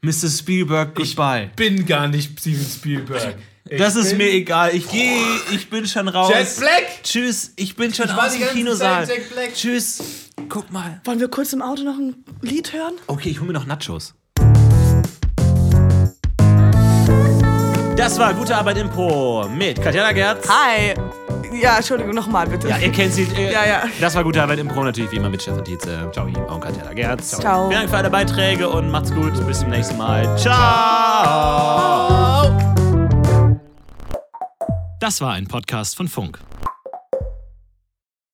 Mr. 0.00 0.28
Spielberg, 0.28 0.94
goodbye. 0.94 1.50
Bin 1.56 1.84
gar 1.84 2.06
nicht 2.06 2.38
Steven 2.38 2.64
Spielberg. 2.64 3.34
das 3.76 3.96
ist 3.96 4.16
mir 4.16 4.30
egal. 4.30 4.74
Ich 4.74 4.88
gehe, 4.88 5.20
ich 5.52 5.68
bin 5.68 5.86
schon 5.86 6.06
raus. 6.08 6.30
Jack 6.32 6.56
Black! 6.58 7.02
Tschüss, 7.02 7.52
ich 7.56 7.74
bin 7.74 7.92
schon 7.92 8.06
Ich 8.06 8.12
aus 8.12 8.32
dem 8.38 8.48
Kinosaal. 8.48 9.06
Zeit 9.06 9.16
Jack 9.18 9.30
Black. 9.30 9.54
Tschüss. 9.54 10.30
Guck 10.48 10.70
mal. 10.70 11.00
Wollen 11.04 11.18
wir 11.18 11.28
kurz 11.28 11.52
im 11.52 11.62
Auto 11.62 11.82
noch 11.82 11.98
ein 11.98 12.14
Lied 12.42 12.72
hören? 12.72 12.94
Okay, 13.08 13.30
ich 13.30 13.38
hole 13.40 13.48
mir 13.48 13.54
noch 13.54 13.66
Nachos. 13.66 14.14
Das 17.96 18.16
war 18.20 18.32
gute 18.34 18.56
Arbeit 18.56 18.78
Impro 18.78 19.48
mit 19.48 19.82
Katjana 19.82 20.12
Gerz. 20.12 20.48
Hi! 20.48 20.94
Ja, 21.52 21.76
Entschuldigung, 21.76 22.14
nochmal 22.14 22.46
bitte. 22.46 22.68
Ja, 22.68 22.76
ihr 22.78 22.92
kennt 22.92 23.12
sie. 23.14 23.22
Äh, 23.24 23.52
Ja, 23.52 23.64
ja. 23.66 23.82
Das 24.00 24.14
war 24.14 24.22
gute 24.24 24.42
Arbeit 24.42 24.58
Impro 24.58 24.82
natürlich 24.84 25.10
wie 25.12 25.16
immer 25.16 25.30
mit 25.30 25.42
Stefan 25.42 25.64
Tietze. 25.64 26.08
Ciao. 26.12 26.26
Und 26.26 26.60
Katja 26.60 26.92
Gerz. 26.92 27.30
Ciao. 27.38 27.68
Vielen 27.68 27.80
Dank 27.80 27.90
für 27.90 27.96
alle 27.96 28.10
Beiträge 28.10 28.68
und 28.68 28.90
macht's 28.90 29.12
gut. 29.12 29.32
Bis 29.46 29.60
zum 29.60 29.70
nächsten 29.70 29.96
Mal. 29.96 30.36
Ciao. 30.38 30.58
Das 35.00 35.20
war 35.20 35.32
ein 35.32 35.46
Podcast 35.46 35.96
von 35.96 36.08
Funk. 36.08 36.38